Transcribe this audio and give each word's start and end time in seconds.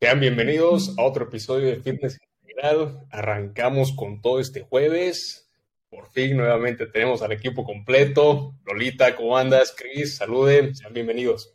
Sean 0.00 0.20
bienvenidos 0.20 0.96
a 0.96 1.02
otro 1.02 1.24
episodio 1.24 1.66
de 1.66 1.80
Fitness 1.80 2.20
Integral. 2.42 3.04
Arrancamos 3.10 3.92
con 3.96 4.22
todo 4.22 4.38
este 4.38 4.60
jueves. 4.60 5.50
Por 5.90 6.06
fin, 6.12 6.36
nuevamente 6.36 6.86
tenemos 6.86 7.20
al 7.20 7.32
equipo 7.32 7.64
completo. 7.64 8.54
Lolita, 8.64 9.16
¿cómo 9.16 9.36
andas? 9.36 9.74
Cris, 9.76 10.14
saluden, 10.14 10.76
sean 10.76 10.94
bienvenidos. 10.94 11.52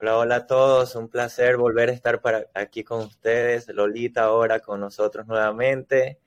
Hola, 0.00 0.18
hola 0.18 0.34
a 0.34 0.46
todos. 0.48 0.96
Un 0.96 1.08
placer 1.08 1.58
volver 1.58 1.90
a 1.90 1.92
estar 1.92 2.20
para 2.20 2.50
aquí 2.54 2.82
con 2.82 3.02
ustedes. 3.02 3.68
Lolita 3.68 4.24
ahora 4.24 4.58
con 4.58 4.80
nosotros 4.80 5.28
nuevamente. 5.28 6.18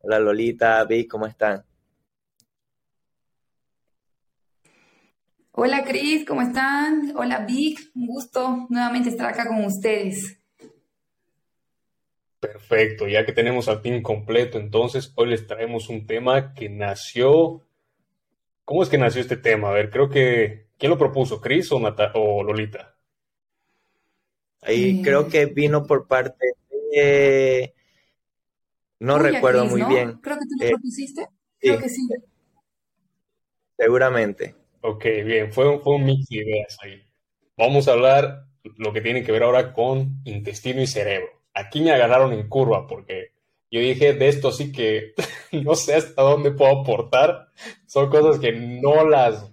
Hola 0.00 0.18
Lolita, 0.18 0.82
Vic, 0.84 1.08
¿cómo 1.08 1.28
están? 1.28 1.64
Hola 5.54 5.84
Cris, 5.84 6.24
¿cómo 6.24 6.40
están? 6.40 7.12
Hola 7.14 7.44
Vic, 7.44 7.78
un 7.94 8.06
gusto 8.06 8.66
nuevamente 8.70 9.10
estar 9.10 9.26
acá 9.26 9.46
con 9.46 9.62
ustedes. 9.66 10.38
Perfecto, 12.40 13.06
ya 13.06 13.26
que 13.26 13.32
tenemos 13.32 13.68
al 13.68 13.82
team 13.82 14.00
completo, 14.00 14.58
entonces 14.58 15.12
hoy 15.14 15.28
les 15.28 15.46
traemos 15.46 15.90
un 15.90 16.06
tema 16.06 16.54
que 16.54 16.70
nació. 16.70 17.60
¿Cómo 18.64 18.82
es 18.82 18.88
que 18.88 18.96
nació 18.96 19.20
este 19.20 19.36
tema? 19.36 19.68
A 19.68 19.72
ver, 19.72 19.90
creo 19.90 20.08
que. 20.08 20.68
¿Quién 20.78 20.88
lo 20.88 20.96
propuso? 20.96 21.38
¿Cris 21.38 21.70
o, 21.70 21.76
o 21.76 22.42
Lolita? 22.42 22.96
Ahí 24.62 25.00
eh, 25.00 25.02
creo 25.04 25.28
que 25.28 25.46
vino 25.46 25.86
por 25.86 26.08
parte 26.08 26.46
de. 26.92 27.74
No 29.00 29.18
recuerdo 29.18 29.66
muy 29.66 29.82
bien. 29.82 30.14
Creo 30.22 30.38
que 30.38 30.46
tú 30.46 30.56
lo 30.58 30.64
eh, 30.64 30.70
propusiste. 30.70 31.28
Creo 31.60 31.78
que 31.78 31.90
sí. 31.90 32.08
Seguramente. 33.76 34.61
Ok, 34.84 35.04
bien, 35.24 35.52
fue, 35.52 35.78
fue 35.78 35.94
un 35.94 36.04
mix 36.04 36.28
de 36.28 36.38
ideas 36.38 36.76
ahí. 36.82 37.00
Vamos 37.56 37.86
a 37.86 37.92
hablar 37.92 38.46
lo 38.78 38.92
que 38.92 39.00
tiene 39.00 39.22
que 39.22 39.30
ver 39.30 39.44
ahora 39.44 39.72
con 39.72 40.20
intestino 40.24 40.82
y 40.82 40.88
cerebro. 40.88 41.28
Aquí 41.54 41.80
me 41.80 41.92
agarraron 41.92 42.32
en 42.32 42.48
curva 42.48 42.88
porque 42.88 43.32
yo 43.70 43.78
dije, 43.78 44.12
de 44.14 44.28
esto 44.28 44.50
sí 44.50 44.72
que 44.72 45.14
no 45.52 45.76
sé 45.76 45.94
hasta 45.94 46.22
dónde 46.22 46.50
puedo 46.50 46.80
aportar. 46.80 47.48
Son 47.86 48.10
cosas 48.10 48.40
que 48.40 48.52
no 48.52 49.08
las, 49.08 49.52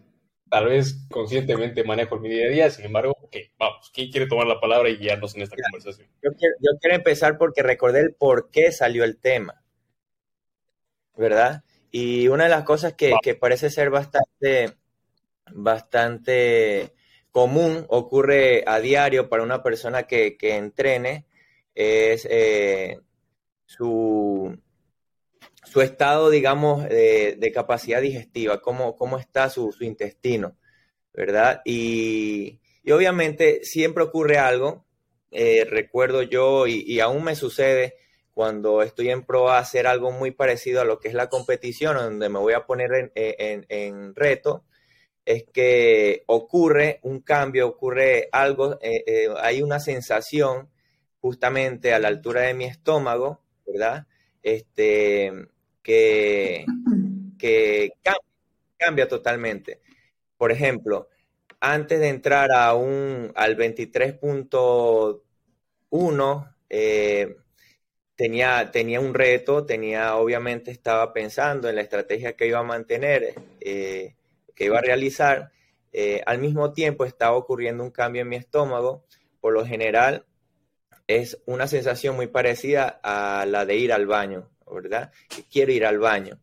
tal 0.50 0.66
vez 0.66 1.06
conscientemente 1.12 1.84
manejo 1.84 2.16
en 2.16 2.22
mi 2.24 2.30
día 2.30 2.48
a 2.48 2.50
día. 2.50 2.70
Sin 2.72 2.86
embargo, 2.86 3.16
ok, 3.22 3.36
vamos, 3.60 3.92
¿quién 3.94 4.10
quiere 4.10 4.26
tomar 4.26 4.48
la 4.48 4.60
palabra 4.60 4.90
y 4.90 4.98
guiarnos 4.98 5.36
en 5.36 5.44
esta 5.44 5.58
conversación? 5.62 6.08
Yo 6.24 6.32
quiero, 6.32 6.56
yo 6.60 6.72
quiero 6.82 6.96
empezar 6.96 7.38
porque 7.38 7.62
recordé 7.62 8.00
el 8.00 8.16
por 8.16 8.50
qué 8.50 8.72
salió 8.72 9.04
el 9.04 9.20
tema, 9.20 9.64
¿verdad? 11.16 11.64
Y 11.92 12.30
una 12.30 12.46
de 12.46 12.50
las 12.50 12.64
cosas 12.64 12.94
que, 12.94 13.14
que 13.22 13.36
parece 13.36 13.70
ser 13.70 13.92
bastante 13.92 14.79
bastante 15.54 16.94
común, 17.32 17.86
ocurre 17.90 18.64
a 18.66 18.80
diario 18.80 19.30
para 19.30 19.44
una 19.44 19.64
persona 19.64 20.04
que, 20.04 20.38
entrene, 20.42 21.26
es 21.76 22.28
eh, 22.30 23.00
su, 23.66 24.58
su, 25.64 25.82
estado, 25.82 26.30
digamos, 26.30 26.84
de, 26.90 27.52
capacidad 27.54 28.02
digestiva, 28.02 28.62
cómo, 28.62 28.96
cómo 28.96 29.18
está 29.18 29.50
su, 29.50 29.74
intestino, 29.82 30.58
¿verdad? 31.14 31.62
Y, 31.66 32.60
obviamente 32.92 33.64
siempre 33.64 34.04
ocurre 34.04 34.40
algo, 34.40 34.86
eh, 35.32 35.66
recuerdo 35.70 36.24
yo, 36.24 36.66
y, 36.68 37.00
aún 37.00 37.24
me 37.24 37.36
sucede 37.36 37.96
cuando 38.34 38.82
estoy 38.82 39.10
en 39.10 39.24
pro 39.24 39.50
a 39.50 39.60
hacer 39.60 39.86
algo 39.86 40.12
muy 40.12 40.32
parecido 40.32 40.82
a 40.82 40.86
lo 40.86 41.00
que 41.00 41.10
es 41.10 41.14
la 41.14 41.30
competición, 41.30 41.98
donde 41.98 42.30
me 42.30 42.40
voy 42.40 42.54
a 42.54 42.66
poner 42.66 43.12
en, 43.14 43.66
en 43.70 44.16
reto, 44.16 44.64
es 45.30 45.46
que 45.54 46.24
ocurre 46.26 47.00
un 47.04 47.20
cambio, 47.20 47.68
ocurre 47.68 48.30
algo, 48.32 48.80
eh, 48.82 49.04
eh, 49.06 49.28
hay 49.40 49.62
una 49.62 49.80
sensación 49.80 50.72
justamente 51.22 51.94
a 51.94 52.00
la 52.00 52.08
altura 52.08 52.42
de 52.42 52.56
mi 52.56 52.66
estómago, 52.66 53.40
¿verdad? 53.64 54.08
Este, 54.42 55.32
que, 55.84 56.66
que 57.38 57.92
cambia, 58.76 59.08
totalmente. 59.08 59.82
Por 60.36 60.52
ejemplo, 60.52 61.10
antes 61.60 62.00
de 62.00 62.10
entrar 62.10 62.52
a 62.52 62.74
un, 62.74 63.32
al 63.36 63.56
23.1, 63.56 66.56
eh, 66.70 67.38
tenía, 68.16 68.72
tenía 68.72 69.00
un 69.00 69.14
reto, 69.14 69.64
tenía, 69.64 70.16
obviamente 70.16 70.72
estaba 70.72 71.14
pensando 71.14 71.70
en 71.70 71.76
la 71.76 71.84
estrategia 71.84 72.36
que 72.36 72.48
iba 72.48 72.58
a 72.58 72.64
mantener 72.64 73.36
que 74.60 74.66
iba 74.66 74.78
a 74.78 74.82
realizar, 74.82 75.54
eh, 75.94 76.22
al 76.26 76.38
mismo 76.40 76.74
tiempo 76.74 77.06
estaba 77.06 77.38
ocurriendo 77.38 77.82
un 77.82 77.92
cambio 77.92 78.24
en 78.24 78.28
mi 78.28 78.36
estómago. 78.36 79.06
Por 79.40 79.54
lo 79.54 79.66
general, 79.66 80.26
es 81.08 81.42
una 81.46 81.66
sensación 81.66 82.18
muy 82.18 82.28
parecida 82.28 83.00
a 83.02 83.46
la 83.46 83.66
de 83.66 83.78
ir 83.78 83.94
al 83.94 84.06
baño, 84.06 84.50
¿verdad? 84.70 85.14
Quiero 85.50 85.72
ir 85.72 85.86
al 85.86 85.98
baño. 85.98 86.42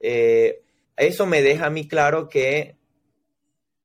Eh, 0.00 0.64
eso 0.96 1.24
me 1.24 1.40
deja 1.40 1.66
a 1.66 1.70
mí 1.70 1.86
claro 1.86 2.28
que 2.28 2.76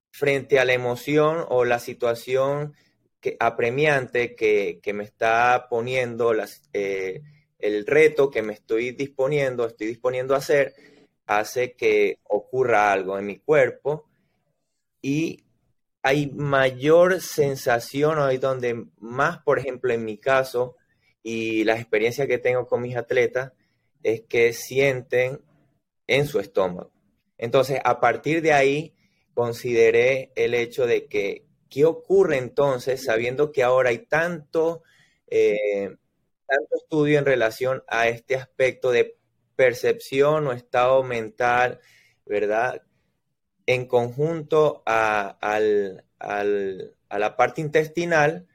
frente 0.10 0.58
a 0.58 0.66
la 0.66 0.74
emoción 0.74 1.46
o 1.48 1.66
la 1.66 1.78
situación 1.78 2.74
que, 3.20 3.38
apremiante 3.40 4.36
que, 4.36 4.82
me 4.92 5.04
está 5.04 5.68
poniendo 5.70 6.34
eh, 6.74 7.22
el 7.60 7.86
reto 7.86 8.32
que 8.32 8.42
me 8.42 8.54
estoy 8.54 8.90
disponiendo, 8.90 9.68
estoy 9.68 9.86
disponiendo 9.86 10.34
a 10.34 10.40
hacer, 10.40 10.74
hace 11.26 11.74
que 11.74 12.20
ocurra 12.24 12.92
algo 12.92 13.18
en 13.18 13.26
mi 13.26 13.40
cuerpo 13.40 14.08
y 15.02 15.44
hay 16.02 16.28
mayor 16.28 17.20
sensación 17.22 18.20
hoy 18.20 18.38
donde 18.38 18.86
más, 19.00 19.40
por 19.40 19.58
ejemplo, 19.58 19.92
en 19.92 20.06
mi 20.06 20.18
caso 20.18 20.76
y 21.24 21.64
la 21.64 21.76
experiencia 21.76 22.28
que 22.28 22.38
tengo 22.38 22.68
con 22.68 22.82
mis 22.82 22.96
atletas 22.96 23.54
es 24.04 24.22
que 24.22 24.54
sienten 24.54 25.42
en 26.06 26.28
su 26.28 26.40
estómago. 26.40 26.92
Entonces, 27.38 27.80
a 27.84 28.00
partir 28.00 28.44
de 28.44 28.54
ahí, 28.54 28.94
consideré 29.34 30.32
el 30.36 30.54
hecho 30.54 30.86
de 30.86 31.08
que, 31.08 31.46
¿qué 31.70 31.86
ocurre 31.86 32.38
entonces 32.38 33.04
sabiendo 33.04 33.52
que 33.52 33.64
ahora 33.64 33.90
hay 33.90 34.00
tanto, 34.00 34.84
eh, 35.28 35.96
tanto 36.48 36.76
estudio 36.76 37.18
en 37.18 37.26
relación 37.26 37.84
a 37.88 38.08
este 38.08 38.36
aspecto 38.36 38.92
de 38.92 39.18
percepción 39.56 40.48
o 40.48 40.52
estado 40.52 41.04
mental, 41.04 41.80
¿verdad? 42.26 42.84
En 43.66 43.88
conjunto 43.88 44.84
a, 44.86 45.38
la 47.10 47.36
parte 47.38 47.62
intestinal, 47.62 48.48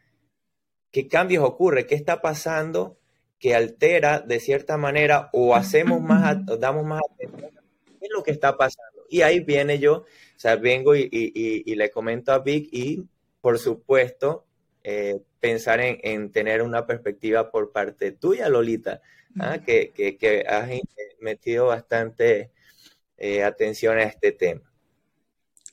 ¿qué 0.90 1.08
cambios 1.08 1.44
ocurre? 1.44 1.86
¿Qué 1.86 1.94
está 1.94 2.20
pasando 2.20 2.98
que 3.38 3.54
altera 3.54 4.20
de 4.20 4.38
cierta 4.40 4.76
manera 4.76 5.30
o 5.32 5.54
hacemos 5.54 6.00
más, 6.00 6.38
damos 6.58 6.84
más 6.84 7.00
atención? 7.12 7.50
¿Qué 7.98 8.06
es 8.06 8.10
lo 8.12 8.22
que 8.22 8.30
está 8.30 8.56
pasando? 8.56 9.04
Y 9.08 9.22
ahí 9.22 9.40
viene 9.40 9.78
yo, 9.78 9.94
o 9.96 10.06
sea, 10.36 10.56
vengo 10.56 10.94
y, 10.94 11.64
le 11.66 11.90
comento 11.90 12.32
a 12.32 12.38
Vic 12.38 12.68
y, 12.72 13.04
por 13.40 13.58
supuesto, 13.58 14.46
eh, 14.84 15.20
pensar 15.40 15.80
en, 15.80 16.30
tener 16.30 16.62
una 16.62 16.86
perspectiva 16.86 17.50
por 17.50 17.72
parte 17.72 18.12
tuya, 18.12 18.48
Lolita, 18.48 19.02
¿ah? 19.38 19.58
que, 19.58 19.92
que, 19.92 20.44
has 20.48 20.68
metido 21.20 21.66
bastante 21.66 22.50
eh, 23.16 23.44
atención 23.44 23.98
a 23.98 24.04
este 24.04 24.32
tema. 24.32 24.62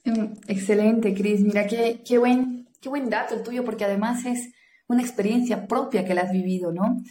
Mm, 0.06 0.34
excelente, 0.48 1.14
Cris. 1.14 1.42
Mira, 1.42 1.68
qué, 1.68 2.02
qué, 2.06 2.18
buen, 2.18 2.68
qué 2.82 2.90
buen 2.90 3.10
dato 3.10 3.36
el 3.36 3.44
tuyo, 3.44 3.64
porque 3.64 3.86
además 3.86 4.26
es 4.26 4.50
una 4.88 5.02
experiencia 5.02 5.68
propia 5.68 6.06
que 6.06 6.14
la 6.14 6.22
has 6.22 6.32
vivido, 6.32 6.72
¿no? 6.72 7.04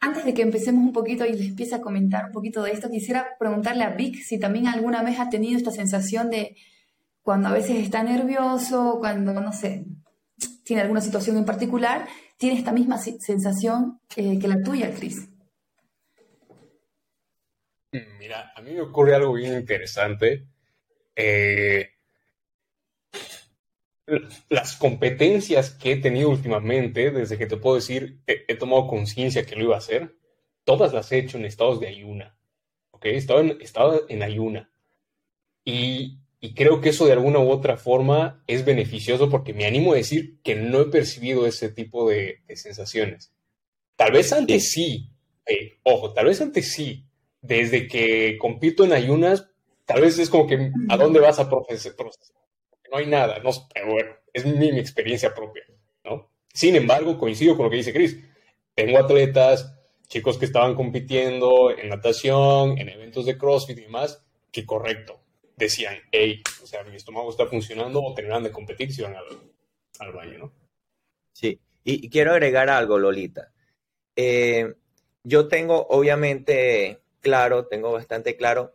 Antes 0.00 0.24
de 0.24 0.34
que 0.34 0.42
empecemos 0.42 0.84
un 0.84 0.92
poquito 0.92 1.24
y 1.24 1.32
les 1.32 1.48
empiece 1.48 1.76
a 1.76 1.80
comentar 1.80 2.26
un 2.26 2.32
poquito 2.32 2.62
de 2.64 2.72
esto, 2.72 2.90
quisiera 2.90 3.36
preguntarle 3.38 3.84
a 3.84 3.90
Vic 3.90 4.16
si 4.16 4.38
también 4.38 4.66
alguna 4.66 5.02
vez 5.02 5.20
ha 5.20 5.30
tenido 5.30 5.56
esta 5.56 5.70
sensación 5.70 6.28
de 6.28 6.56
cuando 7.22 7.48
a 7.48 7.52
veces 7.52 7.76
está 7.76 8.02
nervioso, 8.02 8.96
cuando, 8.98 9.32
no 9.32 9.52
sé, 9.52 9.84
tiene 10.64 10.82
alguna 10.82 11.00
situación 11.00 11.36
en 11.36 11.44
particular, 11.44 12.08
tiene 12.36 12.58
esta 12.58 12.72
misma 12.72 12.98
sensación 12.98 14.00
eh, 14.16 14.40
que 14.40 14.48
la 14.48 14.60
tuya, 14.60 14.92
Cris. 14.92 15.28
Mm, 17.92 18.18
mira, 18.18 18.52
a 18.56 18.60
mí 18.62 18.72
me 18.72 18.80
ocurre 18.80 19.14
algo 19.14 19.34
bien 19.34 19.54
interesante. 19.54 20.46
Eh, 21.14 21.90
las 24.48 24.76
competencias 24.76 25.70
que 25.70 25.92
he 25.92 25.96
tenido 25.96 26.30
últimamente, 26.30 27.10
desde 27.10 27.38
que 27.38 27.46
te 27.46 27.56
puedo 27.56 27.76
decir, 27.76 28.20
he, 28.26 28.56
tomado 28.56 28.88
conciencia 28.88 29.46
que 29.46 29.56
lo 29.56 29.64
iba 29.64 29.74
a 29.76 29.78
hacer, 29.78 30.16
todas 30.64 30.92
las 30.92 31.12
he 31.12 31.18
hecho 31.18 31.38
en 31.38 31.44
estados 31.44 31.80
de 31.80 31.88
ayuna. 31.88 32.36
¿Ok? 32.90 33.06
He 33.06 33.16
estado 33.16 33.40
en, 33.40 33.60
estado 33.60 34.06
en 34.08 34.22
ayuna. 34.22 34.70
Y 35.64 36.22
y 36.44 36.54
creo 36.54 36.80
que 36.80 36.88
eso 36.88 37.06
de 37.06 37.12
alguna 37.12 37.38
u 37.38 37.48
otra 37.50 37.76
forma 37.76 38.42
es 38.48 38.64
beneficioso 38.64 39.30
porque 39.30 39.54
me 39.54 39.64
animo 39.64 39.92
a 39.92 39.96
decir 39.96 40.40
que 40.42 40.56
no 40.56 40.80
he 40.80 40.86
percibido 40.86 41.46
ese 41.46 41.68
tipo 41.68 42.10
de, 42.10 42.42
sensaciones. 42.56 43.32
Tal 43.94 44.10
vez 44.10 44.32
antes 44.32 44.72
sí, 44.72 45.08
eh, 45.46 45.78
ojo, 45.84 46.12
tal 46.12 46.26
vez 46.26 46.40
antes 46.40 46.72
sí. 46.72 47.06
Desde 47.42 47.88
que 47.88 48.38
compito 48.38 48.84
en 48.84 48.92
ayunas, 48.92 49.50
tal 49.84 50.00
vez 50.00 50.18
es 50.18 50.30
como 50.30 50.46
que 50.46 50.70
a 50.88 50.96
dónde 50.96 51.20
vas 51.20 51.38
a 51.38 51.50
procesar. 51.50 51.94
No 52.90 52.98
hay 52.98 53.06
nada, 53.06 53.38
no, 53.40 53.50
pero 53.74 53.92
bueno, 53.92 54.10
es 54.32 54.46
mi, 54.46 54.68
experiencia 54.78 55.34
propia, 55.34 55.64
¿no? 56.04 56.30
Sin 56.52 56.76
embargo, 56.76 57.18
coincido 57.18 57.56
con 57.56 57.64
lo 57.64 57.70
que 57.70 57.78
dice 57.78 57.92
Chris. 57.92 58.18
Tengo 58.74 58.98
atletas, 58.98 59.74
chicos 60.08 60.38
que 60.38 60.44
estaban 60.44 60.74
compitiendo 60.74 61.76
en 61.76 61.88
natación, 61.88 62.78
en 62.78 62.88
eventos 62.88 63.26
de 63.26 63.36
CrossFit 63.36 63.78
y 63.78 63.82
demás, 63.82 64.22
que 64.50 64.64
correcto, 64.64 65.20
decían, 65.56 65.96
hey, 66.10 66.42
o 66.62 66.66
sea, 66.66 66.84
mi 66.84 66.96
estómago 66.96 67.30
está 67.30 67.46
funcionando 67.46 68.02
o 68.02 68.14
tendrán 68.14 68.42
de 68.42 68.52
competir 68.52 68.92
si 68.92 69.02
van 69.02 69.16
al, 69.16 70.12
baño, 70.12 70.38
¿no? 70.38 70.52
Sí, 71.32 71.58
y, 71.84 72.08
quiero 72.08 72.32
agregar 72.32 72.68
algo, 72.68 72.98
Lolita. 72.98 73.52
Eh, 74.14 74.74
yo 75.24 75.48
tengo, 75.48 75.86
obviamente, 75.88 77.01
claro, 77.22 77.66
tengo 77.66 77.92
bastante 77.92 78.36
claro 78.36 78.74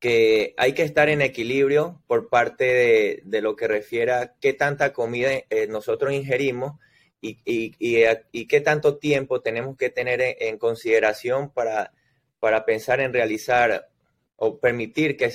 que 0.00 0.54
hay 0.58 0.74
que 0.74 0.82
estar 0.82 1.08
en 1.08 1.22
equilibrio 1.22 2.02
por 2.06 2.28
parte 2.28 3.22
de, 3.24 3.40
lo 3.40 3.56
que 3.56 3.68
refiere 3.68 4.12
a 4.12 4.34
qué 4.40 4.52
tanta 4.52 4.92
comida 4.92 5.30
eh, 5.48 5.66
nosotros 5.68 6.12
ingerimos 6.12 6.78
y, 7.22 7.38
y, 7.46 8.46
qué 8.46 8.60
tanto 8.60 8.98
tiempo 8.98 9.40
tenemos 9.40 9.78
que 9.78 9.88
tener 9.88 10.20
en, 10.20 10.58
consideración 10.58 11.50
para, 11.50 11.94
para 12.38 12.66
pensar 12.66 13.00
en 13.00 13.14
realizar 13.14 13.88
o 14.36 14.58
permitir 14.58 15.16
que, 15.16 15.32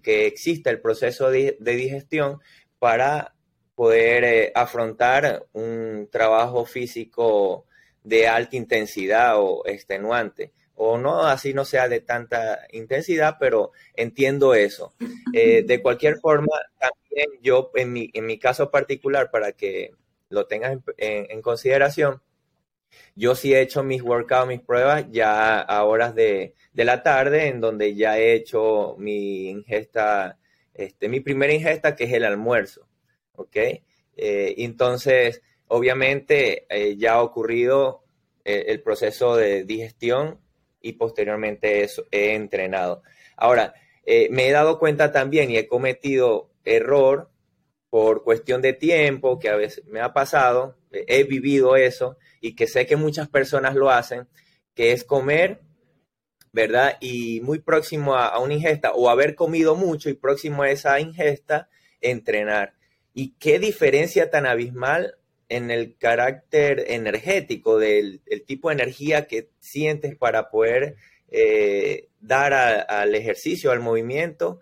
que 0.00 0.26
exista 0.26 0.70
el 0.70 0.80
proceso 0.80 1.30
de, 1.32 1.56
digestión 1.58 2.40
para 2.78 3.34
poder 3.74 4.22
eh, 4.22 4.52
afrontar 4.54 5.46
un 5.52 6.08
trabajo 6.08 6.64
físico 6.64 7.66
de 8.04 8.28
alta 8.28 8.54
intensidad 8.54 9.40
o 9.40 9.66
extenuante 9.66 10.52
o 10.76 10.98
no, 10.98 11.22
así 11.26 11.54
no 11.54 11.64
sea 11.64 11.88
de 11.88 12.00
tanta 12.00 12.66
intensidad, 12.72 13.36
pero 13.38 13.72
entiendo 13.94 14.54
eso. 14.54 14.94
Eh, 15.32 15.62
de 15.62 15.82
cualquier 15.82 16.18
forma, 16.18 16.52
también 16.78 17.40
yo, 17.42 17.70
en 17.74 17.92
mi, 17.92 18.10
en 18.12 18.26
mi 18.26 18.38
caso 18.38 18.70
particular, 18.70 19.30
para 19.30 19.52
que 19.52 19.92
lo 20.28 20.46
tengas 20.46 20.78
en, 20.96 21.42
consideración, 21.42 22.22
yo 23.14 23.34
sí 23.34 23.54
he 23.54 23.60
hecho 23.60 23.84
mis 23.84 24.02
workouts, 24.02 24.48
mis 24.48 24.60
pruebas 24.60 25.06
ya 25.10 25.60
a 25.60 25.84
horas 25.84 26.14
de, 26.14 26.54
la 26.74 27.02
tarde, 27.02 27.48
en 27.48 27.60
donde 27.60 27.94
ya 27.94 28.18
he 28.18 28.34
hecho 28.34 28.96
mi 28.98 29.48
ingesta, 29.48 30.38
este, 30.74 31.08
mi 31.08 31.20
primera 31.20 31.52
ingesta, 31.52 31.94
que 31.94 32.04
es 32.04 32.12
el 32.12 32.24
almuerzo, 32.24 32.88
¿ok? 33.34 33.56
Eh, 33.56 34.54
entonces, 34.58 35.42
obviamente, 35.68 36.66
eh, 36.68 36.96
ya 36.96 37.14
ha 37.14 37.22
ocurrido 37.22 38.02
el 38.44 38.82
proceso 38.82 39.36
de 39.36 39.64
digestión 39.64 40.43
y 40.84 40.92
posteriormente 40.92 41.82
eso 41.82 42.06
he 42.10 42.34
entrenado. 42.34 43.02
Ahora, 43.36 43.74
eh, 44.04 44.28
me 44.30 44.46
he 44.46 44.52
dado 44.52 44.78
cuenta 44.78 45.10
también 45.12 45.50
y 45.50 45.56
he 45.56 45.66
cometido 45.66 46.50
error 46.64 47.30
por 47.88 48.22
cuestión 48.22 48.60
de 48.60 48.74
tiempo, 48.74 49.38
que 49.38 49.48
a 49.48 49.56
veces 49.56 49.86
me 49.86 50.00
ha 50.00 50.12
pasado, 50.12 50.76
he 50.90 51.24
vivido 51.24 51.76
eso 51.76 52.18
y 52.40 52.54
que 52.54 52.66
sé 52.66 52.86
que 52.86 52.96
muchas 52.96 53.28
personas 53.28 53.74
lo 53.74 53.90
hacen, 53.90 54.28
que 54.74 54.92
es 54.92 55.04
comer, 55.04 55.62
¿verdad? 56.52 56.98
Y 57.00 57.40
muy 57.40 57.60
próximo 57.60 58.14
a, 58.14 58.26
a 58.26 58.40
una 58.40 58.54
ingesta 58.54 58.92
o 58.92 59.08
haber 59.08 59.34
comido 59.34 59.74
mucho 59.74 60.10
y 60.10 60.14
próximo 60.14 60.64
a 60.64 60.70
esa 60.70 61.00
ingesta, 61.00 61.70
entrenar. 62.02 62.74
Y 63.14 63.36
qué 63.38 63.58
diferencia 63.58 64.30
tan 64.30 64.44
abismal 64.44 65.16
en 65.48 65.70
el 65.70 65.96
carácter 65.96 66.84
energético 66.88 67.78
del 67.78 68.20
tipo 68.46 68.68
de 68.68 68.74
energía 68.74 69.26
que 69.26 69.50
sientes 69.60 70.16
para 70.16 70.50
poder 70.50 70.96
eh, 71.30 72.08
dar 72.20 72.52
al 72.52 73.14
ejercicio, 73.14 73.70
al 73.70 73.80
movimiento. 73.80 74.60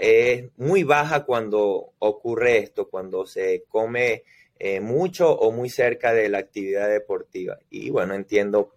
es 0.00 0.44
muy 0.56 0.84
baja 0.84 1.24
cuando 1.24 1.92
ocurre 1.98 2.58
esto, 2.58 2.88
cuando 2.88 3.26
se 3.26 3.64
come 3.68 4.22
eh, 4.58 4.80
mucho 4.80 5.30
o 5.32 5.50
muy 5.50 5.68
cerca 5.68 6.12
de 6.12 6.28
la 6.28 6.38
actividad 6.38 6.88
deportiva. 6.88 7.58
Y 7.70 7.90
bueno, 7.90 8.14
entiendo 8.14 8.74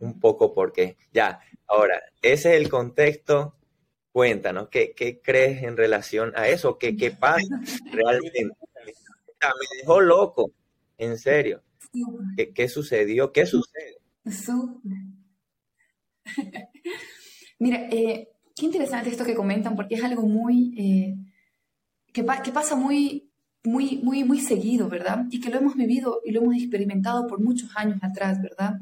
un 0.00 0.18
poco 0.20 0.52
por 0.52 0.72
qué. 0.72 0.96
Ya, 1.12 1.40
ahora, 1.66 2.02
ese 2.22 2.56
es 2.56 2.60
el 2.60 2.68
contexto. 2.68 3.54
Cuéntanos, 4.12 4.68
¿qué, 4.68 4.92
qué 4.92 5.20
crees 5.20 5.62
en 5.62 5.76
relación 5.76 6.32
a 6.34 6.48
eso? 6.48 6.76
¿Qué, 6.78 6.96
qué 6.96 7.12
pasa 7.12 7.46
realmente? 7.92 8.44
me 8.44 9.78
dejó 9.78 10.00
loco. 10.00 10.50
En 11.00 11.16
serio. 11.16 11.62
¿Qué, 12.54 12.68
sucedió? 12.68 13.32
¿Qué 13.32 13.46
sucede? 13.46 13.96
Mira, 17.58 17.88
eh, 17.90 18.28
qué 18.54 18.66
interesante 18.66 19.08
esto 19.08 19.24
que 19.24 19.34
comentan, 19.34 19.74
porque 19.74 19.94
es 19.94 20.04
algo 20.04 20.26
muy. 20.26 20.74
Eh, 20.78 21.16
que, 22.12 22.22
pasa 22.22 22.76
muy, 22.76 23.32
muy, 23.64 23.96
muy, 24.02 24.24
muy 24.24 24.40
seguido, 24.40 24.90
¿verdad? 24.90 25.24
Y 25.30 25.40
que 25.40 25.48
lo 25.48 25.56
hemos 25.56 25.74
vivido 25.74 26.20
y 26.22 26.32
lo 26.32 26.42
hemos 26.42 26.56
experimentado 26.56 27.26
por 27.26 27.40
muchos 27.40 27.70
años 27.76 27.98
atrás, 28.02 28.42
¿verdad? 28.42 28.74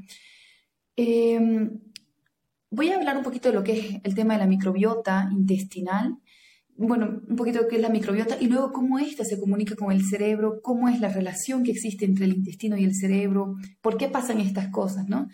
Em, 0.97 1.81
voy 2.69 2.89
a 2.89 2.97
hablar 2.97 3.17
un 3.17 3.23
poquito 3.23 3.51
de 3.51 3.55
lo 3.55 3.63
que 3.63 3.79
es 3.79 4.01
el 4.03 4.17
tema 4.17 4.35
de 4.35 4.41
la 4.41 4.49
microbiota 4.49 5.29
intestinal 5.31 6.19
bueno, 6.79 7.21
un 7.29 7.35
poquito 7.35 7.67
qué 7.69 7.77
es 7.77 7.83
la 7.83 7.89
microbiota 7.89 8.37
y 8.41 8.47
luego 8.47 8.73
cómo 8.73 9.01
ésta 9.01 9.25
se 9.25 9.39
comunica 9.39 9.75
con 9.75 9.91
el 9.91 10.05
cerebro, 10.05 10.61
cómo 10.63 10.89
es 10.89 11.01
la 11.01 11.09
relación 11.09 11.65
que 11.65 11.73
existe 11.73 12.05
entre 12.05 12.25
el 12.25 12.35
intestino 12.35 12.77
y 12.77 12.85
el 12.85 12.95
cerebro, 12.95 13.57
por 13.81 13.97
qué 13.97 14.09
pasan 14.09 14.41
estas 14.41 14.69
cosas, 14.69 15.09
¿no? 15.09 15.29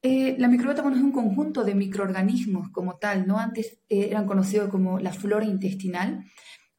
Eh, 0.00 0.36
la 0.38 0.48
microbiota 0.48 0.82
bueno, 0.82 0.96
es 0.96 1.02
un 1.02 1.12
conjunto 1.12 1.64
de 1.64 1.74
microorganismos 1.74 2.70
como 2.70 2.96
tal, 2.96 3.26
¿no? 3.26 3.38
Antes 3.38 3.78
eh, 3.90 4.08
eran 4.10 4.26
conocidos 4.26 4.70
como 4.70 4.98
la 4.98 5.12
flora 5.12 5.44
intestinal, 5.44 6.24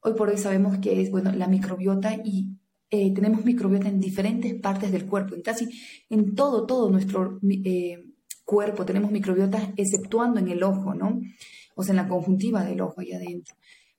hoy 0.00 0.14
por 0.14 0.30
hoy 0.30 0.38
sabemos 0.38 0.78
que 0.78 1.00
es, 1.00 1.10
bueno, 1.10 1.30
la 1.32 1.46
microbiota 1.46 2.14
y 2.24 2.58
eh, 2.90 3.14
tenemos 3.14 3.44
microbiota 3.44 3.88
en 3.88 4.00
diferentes 4.00 4.52
partes 4.54 4.90
del 4.90 5.06
cuerpo, 5.06 5.36
en 5.36 5.42
casi 5.42 5.68
en 6.10 6.34
todo, 6.34 6.66
todo 6.66 6.90
nuestro 6.90 7.38
cuerpo 8.44 8.84
tenemos 8.84 9.12
microbiota, 9.12 9.72
exceptuando 9.76 10.40
en 10.40 10.48
el 10.48 10.62
ojo, 10.64 10.94
¿no? 10.94 11.20
Sea, 11.82 11.92
en 11.92 11.96
la 11.96 12.08
conjuntiva 12.08 12.64
del 12.64 12.80
ojo 12.80 13.00
ahí 13.00 13.12
adentro. 13.12 13.54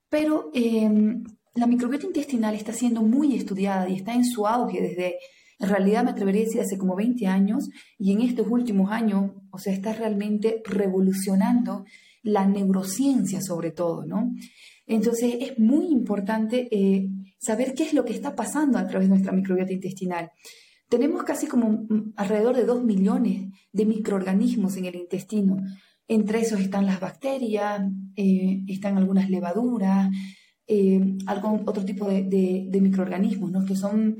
Pero 0.09 0.49
em, 0.53 1.23
la 1.55 1.67
microbiota 1.67 2.05
intestinal 2.05 2.55
está 2.55 2.73
siendo 2.73 3.01
muy 3.01 3.35
estudiada 3.35 3.89
y 3.89 3.95
está 3.95 4.13
en 4.13 4.25
su 4.25 4.47
auge 4.47 4.81
desde, 4.81 5.15
en 5.59 5.69
realidad 5.69 6.03
me 6.03 6.11
atrevería 6.11 6.41
a 6.41 6.45
decir, 6.45 6.61
hace 6.61 6.77
como 6.77 6.95
20 6.95 7.27
años 7.27 7.69
y 7.97 8.11
en 8.11 8.21
estos 8.21 8.47
últimos 8.47 8.91
años, 8.91 9.31
o 9.51 9.57
sea, 9.57 9.73
está 9.73 9.93
realmente 9.93 10.61
revolucionando 10.65 11.85
la 12.23 12.45
neurociencia 12.45 13.41
sobre 13.41 13.71
todo, 13.71 14.05
¿no? 14.05 14.31
Entonces 14.85 15.35
es 15.39 15.59
muy 15.59 15.87
importante 15.87 16.67
eh, 16.71 17.09
saber 17.37 17.73
qué 17.73 17.83
es 17.83 17.93
lo 17.93 18.05
que 18.05 18.13
está 18.13 18.35
pasando 18.35 18.77
a 18.77 18.87
través 18.87 19.07
de 19.07 19.15
nuestra 19.15 19.33
microbiota 19.33 19.73
intestinal. 19.73 20.31
Tenemos 20.89 21.23
casi 21.23 21.47
como 21.47 21.69
mm, 21.69 22.13
alrededor 22.15 22.55
de 22.55 22.63
2 22.63 22.83
millones 22.83 23.51
de 23.71 23.85
microorganismos 23.85 24.77
en 24.77 24.85
el 24.85 24.95
intestino. 24.95 25.57
Entre 26.07 26.39
esos 26.39 26.59
están 26.59 26.85
las 26.85 26.99
bacterias, 26.99 27.81
eh, 28.15 28.63
están 28.67 28.97
algunas 28.97 29.29
levaduras, 29.29 30.09
eh, 30.65 31.17
algún 31.25 31.63
otro 31.65 31.83
tipo 31.83 32.07
de, 32.07 32.79
microorganismos 32.81 33.51
¿no? 33.51 33.65
que 33.65 33.75
son 33.75 34.17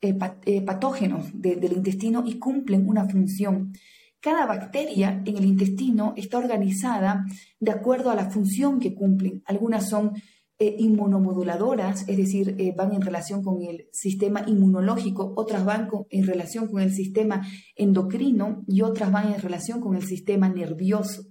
eh, 0.00 0.62
patógenos 0.62 1.30
del 1.32 1.72
intestino 1.72 2.24
y 2.26 2.38
cumplen 2.38 2.88
una 2.88 3.08
función. 3.08 3.72
Cada 4.20 4.46
bacteria 4.46 5.22
en 5.24 5.36
el 5.36 5.44
intestino 5.44 6.12
está 6.16 6.38
organizada 6.38 7.24
de 7.60 7.70
acuerdo 7.70 8.10
a 8.10 8.16
la 8.16 8.30
función 8.30 8.80
que 8.80 8.94
cumplen. 8.94 9.42
Algunas 9.46 9.88
son 9.88 10.12
eh, 10.60 10.74
inmunomoduladoras, 10.76 12.08
es 12.08 12.16
decir, 12.16 12.56
eh, 12.58 12.74
van 12.76 12.92
en 12.92 13.00
relación 13.00 13.44
con 13.44 13.62
el 13.62 13.88
sistema 13.92 14.42
inmunológico, 14.44 15.32
otras 15.36 15.64
van 15.64 15.88
en 16.10 16.26
relación 16.26 16.66
con 16.66 16.82
el 16.82 16.92
sistema 16.92 17.46
endocrino 17.76 18.64
y 18.66 18.82
otras 18.82 19.12
van 19.12 19.32
en 19.34 19.40
relación 19.40 19.80
con 19.80 19.94
el 19.94 20.02
sistema 20.02 20.48
nervioso. 20.48 21.22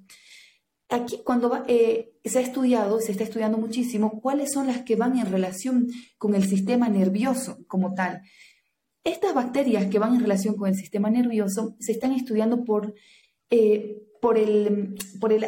Aquí 0.88 1.20
cuando 1.26 1.66
eh, 1.68 2.14
se 2.24 2.40
ha 2.40 2.42
estudiado, 2.42 3.02
se 3.02 3.12
está 3.12 3.26
estudiando 3.26 3.58
muchísimo, 3.58 4.22
cuáles 4.22 4.54
son 4.54 4.68
las 4.68 4.84
que 4.84 4.96
van 4.96 5.18
en 5.18 5.30
relación 5.30 5.88
con 6.18 6.34
el 6.34 6.46
sistema 6.46 6.88
nervioso 6.88 7.58
como 7.68 7.96
tal. 7.96 8.22
Estas 9.04 9.34
bacterias 9.34 9.88
que 9.88 10.00
van 10.00 10.16
en 10.16 10.22
relación 10.22 10.56
con 10.56 10.70
el 10.70 10.76
sistema 10.76 11.10
nervioso 11.10 11.76
se 11.82 11.92
están 11.92 12.14
estudiando 12.14 12.64
por 12.64 12.94
por 14.22 14.38
el, 14.38 14.96
por 15.20 15.32
el, 15.34 15.44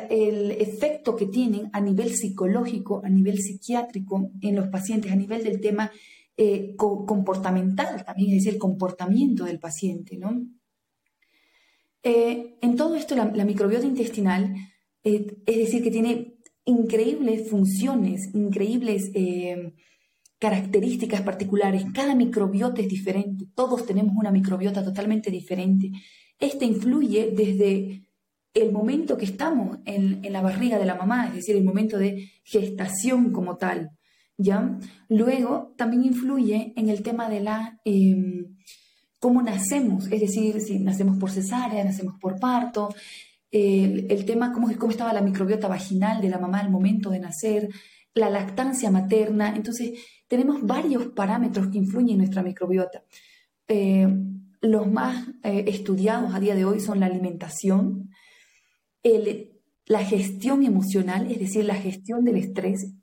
efecto 0.52 1.16
que 1.16 1.28
tienen 1.28 1.70
a 1.74 1.82
nivel 1.82 2.16
psicológico, 2.16 3.02
a 3.04 3.10
nivel 3.10 3.40
psiquiátrico 3.40 4.32
en 4.42 4.56
los 4.56 4.68
pacientes, 4.68 5.12
a 5.12 5.16
nivel 5.16 5.44
del 5.44 5.60
tema 5.60 5.92
eh, 6.38 6.76
comportamental 6.78 8.06
también, 8.06 8.30
es 8.30 8.36
decir, 8.38 8.54
el 8.54 8.60
comportamiento 8.60 9.46
del 9.46 9.60
paciente. 9.60 10.18
¿no? 10.18 10.46
Eh, 12.04 12.58
en 12.62 12.76
todo 12.76 12.96
esto, 12.96 13.16
la, 13.16 13.26
microbiota 13.46 13.86
intestinal, 13.86 14.56
eh, 15.04 15.38
es 15.46 15.58
decir, 15.58 15.84
que 15.84 15.92
tiene 15.92 16.36
increíbles 16.66 17.50
funciones, 17.50 18.34
increíbles 18.34 19.12
características 20.38 21.22
particulares. 21.22 21.84
Cada 21.94 22.16
microbiota 22.16 22.82
es 22.82 22.88
diferente, 22.88 23.48
todos 23.54 23.86
tenemos 23.86 24.16
una 24.16 24.32
microbiota 24.32 24.84
totalmente 24.84 25.30
diferente. 25.32 25.92
Este 26.40 26.64
influye 26.64 27.32
desde 27.36 28.09
el 28.54 28.72
momento 28.72 29.18
que 29.18 29.26
estamos 29.26 29.78
en, 29.86 30.22
la 30.32 30.42
barriga 30.42 30.78
de 30.80 30.86
la 30.86 30.96
mamá, 30.96 31.28
es 31.28 31.36
decir, 31.36 31.56
el 31.56 31.64
momento 31.64 31.98
de 31.98 32.32
gestación 32.44 33.32
como 33.32 33.58
tal, 33.58 33.92
¿ya? 34.38 34.78
Luego 35.08 35.74
también 35.78 36.04
influye 36.04 36.74
en 36.76 36.90
el 36.90 37.04
tema 37.04 37.30
de 37.30 37.40
la, 37.42 37.80
em, 37.86 38.58
cómo 39.20 39.42
nacemos, 39.42 40.12
es 40.12 40.22
decir, 40.22 40.62
si 40.62 40.80
nacemos 40.80 41.18
por 41.18 41.32
cesárea, 41.32 41.84
nacemos 41.84 42.16
por 42.20 42.40
parto, 42.40 42.90
el, 43.52 44.26
tema 44.26 44.52
cómo, 44.52 44.70
cómo 44.78 44.92
estaba 44.92 45.14
la 45.14 45.22
microbiota 45.22 45.68
vaginal 45.68 46.22
de 46.22 46.30
la 46.30 46.38
mamá 46.38 46.60
al 46.60 46.70
momento 46.70 47.10
de 47.10 47.20
nacer, 47.20 47.70
la 48.14 48.30
lactancia 48.30 48.92
materna. 48.92 49.56
Entonces, 49.56 50.00
tenemos 50.28 50.62
varios 50.62 51.08
parámetros 51.08 51.68
que 51.68 51.78
influyen 51.78 52.12
en 52.12 52.18
nuestra 52.20 52.44
microbiota. 52.44 53.04
Eh, 53.68 54.08
los 54.62 54.92
más 54.92 55.28
eh, 55.44 55.66
estudiados 55.68 56.34
a 56.34 56.40
día 56.40 56.56
de 56.56 56.66
hoy 56.66 56.80
son 56.80 57.00
la 57.00 57.06
alimentación, 57.06 58.09
la 59.04 60.04
gestión 60.04 60.64
emocional, 60.64 61.32
es 61.32 61.40
decir, 61.40 61.66
la 61.66 61.76
gestión 61.76 62.24
del 62.24 62.38
estrés, 62.38 62.94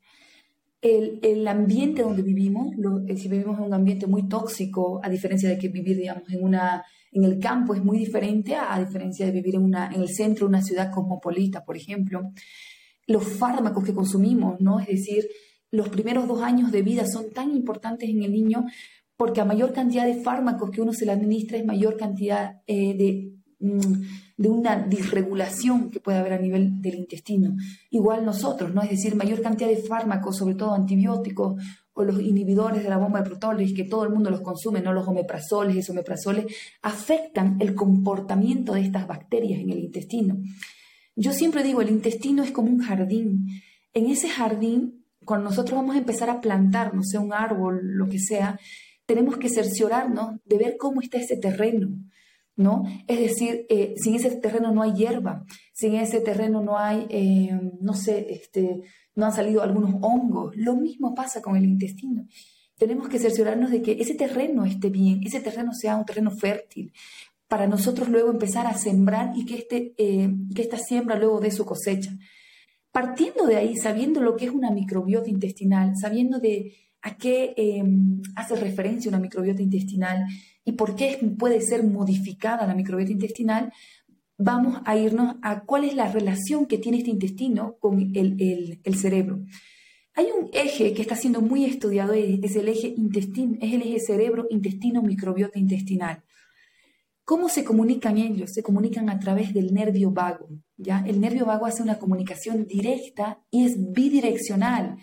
el, 0.82 1.48
ambiente 1.48 2.02
donde 2.02 2.22
vivimos, 2.22 2.74
eh, 3.08 3.16
si 3.16 3.28
vivimos 3.28 3.58
en 3.58 3.64
un 3.64 3.74
ambiente 3.74 4.06
muy 4.06 4.28
tóxico, 4.28 5.00
a 5.02 5.08
diferencia 5.08 5.48
de 5.48 5.58
que 5.58 5.68
vivir, 5.68 5.96
digamos, 5.96 6.30
en, 6.30 6.44
una, 6.44 6.84
en 7.10 7.24
el 7.24 7.40
campo 7.40 7.74
es 7.74 7.82
muy 7.82 7.98
diferente 7.98 8.54
a, 8.54 8.78
diferencia 8.78 9.26
de 9.26 9.32
vivir 9.32 9.56
en, 9.56 9.62
una, 9.62 9.90
en 9.92 10.02
el 10.02 10.08
centro 10.08 10.46
de 10.46 10.50
una 10.50 10.62
ciudad 10.62 10.92
cosmopolita, 10.92 11.64
por 11.64 11.76
ejemplo. 11.76 12.30
Los 13.06 13.24
fármacos 13.24 13.84
que 13.84 13.94
consumimos, 13.94 14.60
¿no? 14.60 14.78
Es 14.78 14.86
decir, 14.86 15.26
los 15.72 15.88
primeros 15.88 16.28
dos 16.28 16.42
años 16.42 16.70
de 16.70 16.82
vida 16.82 17.04
son 17.06 17.32
tan 17.32 17.50
importantes 17.50 18.08
en 18.08 18.22
el 18.22 18.32
niño 18.32 18.64
porque 19.16 19.40
a 19.40 19.44
mayor 19.44 19.72
cantidad 19.72 20.04
de 20.04 20.22
fármacos 20.22 20.70
que 20.70 20.82
uno 20.82 20.92
se 20.92 21.06
le 21.06 21.12
administra 21.12 21.58
es 21.58 21.64
mayor 21.64 21.96
cantidad 21.96 22.60
eh, 22.66 22.94
de 22.94 23.36
Mm, 23.58 24.02
de 24.36 24.48
una 24.48 24.76
disregulación 24.76 25.90
que 25.90 26.00
puede 26.00 26.18
haber 26.18 26.34
a 26.34 26.38
nivel 26.38 26.80
del 26.82 26.96
intestino. 26.96 27.56
Igual 27.90 28.24
nosotros, 28.24 28.74
¿no? 28.74 28.82
Es 28.82 28.90
decir, 28.90 29.14
mayor 29.14 29.40
cantidad 29.40 29.68
de 29.68 29.78
fármacos, 29.78 30.36
sobre 30.36 30.54
todo 30.54 30.74
antibióticos 30.74 31.62
o 31.94 32.04
los 32.04 32.20
inhibidores 32.20 32.82
de 32.82 32.90
la 32.90 32.98
bomba 32.98 33.22
de 33.22 33.30
protones, 33.30 33.72
que 33.72 33.84
todo 33.84 34.04
el 34.04 34.10
mundo 34.10 34.30
los 34.30 34.42
consume, 34.42 34.82
no 34.82 34.92
los 34.92 35.08
omeprazoles, 35.08 35.88
y 35.88 35.90
omeprazoles, 35.90 36.46
afectan 36.82 37.56
el 37.60 37.74
comportamiento 37.74 38.74
de 38.74 38.82
estas 38.82 39.06
bacterias 39.06 39.60
en 39.60 39.70
el 39.70 39.78
intestino. 39.78 40.36
Yo 41.14 41.32
siempre 41.32 41.62
digo, 41.62 41.80
el 41.80 41.88
intestino 41.88 42.42
es 42.42 42.50
como 42.50 42.68
un 42.68 42.80
jardín. 42.80 43.46
En 43.94 44.10
ese 44.10 44.28
jardín, 44.28 45.06
cuando 45.24 45.48
nosotros 45.48 45.76
vamos 45.76 45.96
a 45.96 45.98
empezar 46.00 46.28
a 46.28 46.42
plantar, 46.42 46.94
no 46.94 47.02
sé, 47.02 47.16
un 47.16 47.32
árbol, 47.32 47.80
lo 47.82 48.06
que 48.10 48.18
sea, 48.18 48.60
tenemos 49.06 49.38
que 49.38 49.48
cerciorarnos 49.48 50.38
de 50.44 50.58
ver 50.58 50.76
cómo 50.78 51.00
está 51.00 51.16
ese 51.16 51.38
terreno 51.38 51.96
¿no? 52.56 52.84
Es 53.06 53.20
decir, 53.20 53.66
eh, 53.68 53.94
sin 53.96 54.14
ese 54.14 54.30
terreno 54.36 54.72
no 54.72 54.82
hay 54.82 54.94
hierba, 54.94 55.44
sin 55.72 55.94
ese 55.94 56.20
terreno 56.20 56.62
no 56.62 56.78
hay, 56.78 57.06
eh, 57.10 57.58
no 57.80 57.94
sé, 57.94 58.26
este, 58.30 58.82
no 59.14 59.26
han 59.26 59.32
salido 59.32 59.62
algunos 59.62 59.94
hongos. 60.00 60.56
Lo 60.56 60.74
mismo 60.74 61.14
pasa 61.14 61.42
con 61.42 61.56
el 61.56 61.64
intestino. 61.64 62.26
Tenemos 62.78 63.08
que 63.08 63.18
cerciorarnos 63.18 63.70
de 63.70 63.82
que 63.82 63.92
ese 63.92 64.14
terreno 64.14 64.64
esté 64.64 64.90
bien, 64.90 65.20
ese 65.24 65.40
terreno 65.40 65.72
sea 65.72 65.96
un 65.96 66.04
terreno 66.04 66.30
fértil, 66.30 66.92
para 67.48 67.66
nosotros 67.66 68.08
luego 68.08 68.30
empezar 68.30 68.66
a 68.66 68.76
sembrar 68.76 69.32
y 69.36 69.46
que, 69.46 69.54
este, 69.54 69.94
eh, 69.98 70.28
que 70.54 70.62
esta 70.62 70.78
siembra 70.78 71.16
luego 71.16 71.40
dé 71.40 71.50
su 71.50 71.64
cosecha. 71.64 72.12
Partiendo 72.90 73.46
de 73.46 73.56
ahí, 73.56 73.76
sabiendo 73.76 74.20
lo 74.20 74.36
que 74.36 74.46
es 74.46 74.50
una 74.50 74.70
microbiota 74.70 75.28
intestinal, 75.28 75.92
sabiendo 76.00 76.40
de 76.40 76.74
a 77.06 77.16
qué 77.16 77.54
hace 78.34 78.56
referencia 78.56 79.08
una 79.08 79.20
microbiota 79.20 79.62
intestinal, 79.62 80.26
y 80.64 80.72
por 80.72 80.96
qué 80.96 81.18
puede 81.38 81.60
ser 81.60 81.84
modificada 81.84 82.66
la 82.66 82.74
microbiota 82.74 83.12
intestinal, 83.12 83.72
vamos 84.36 84.80
a 84.84 84.96
irnos 84.96 85.36
a 85.40 85.60
cuál 85.60 85.84
es 85.84 85.94
la 85.94 86.10
relación 86.10 86.66
que 86.66 86.78
tiene 86.78 86.98
este 86.98 87.10
intestino 87.10 87.76
con 87.78 88.10
el, 88.14 88.80
cerebro. 88.96 89.38
Hay 90.14 90.26
un 90.36 90.50
eje 90.52 90.94
que 90.94 91.02
está 91.02 91.14
siendo 91.14 91.40
muy 91.40 91.64
estudiado, 91.64 92.12
es 92.12 92.56
el 92.56 92.68
eje 92.68 92.96
es 92.96 93.72
el 93.72 93.82
eje 93.82 94.00
cerebro-intestino-microbiota 94.00 95.60
intestinal. 95.60 96.24
¿Cómo 97.24 97.48
se 97.48 97.62
comunican 97.62 98.18
ellos? 98.18 98.50
Se 98.52 98.64
comunican 98.64 99.10
a 99.10 99.20
través 99.20 99.54
del 99.54 99.72
nervio 99.72 100.10
vago. 100.10 100.48
¿ya? 100.76 101.04
El 101.06 101.20
nervio 101.20 101.46
vago 101.46 101.66
hace 101.66 101.84
una 101.84 101.98
comunicación 101.98 102.66
directa 102.66 103.40
y 103.50 103.64
es 103.64 103.76
bidireccional 103.92 104.96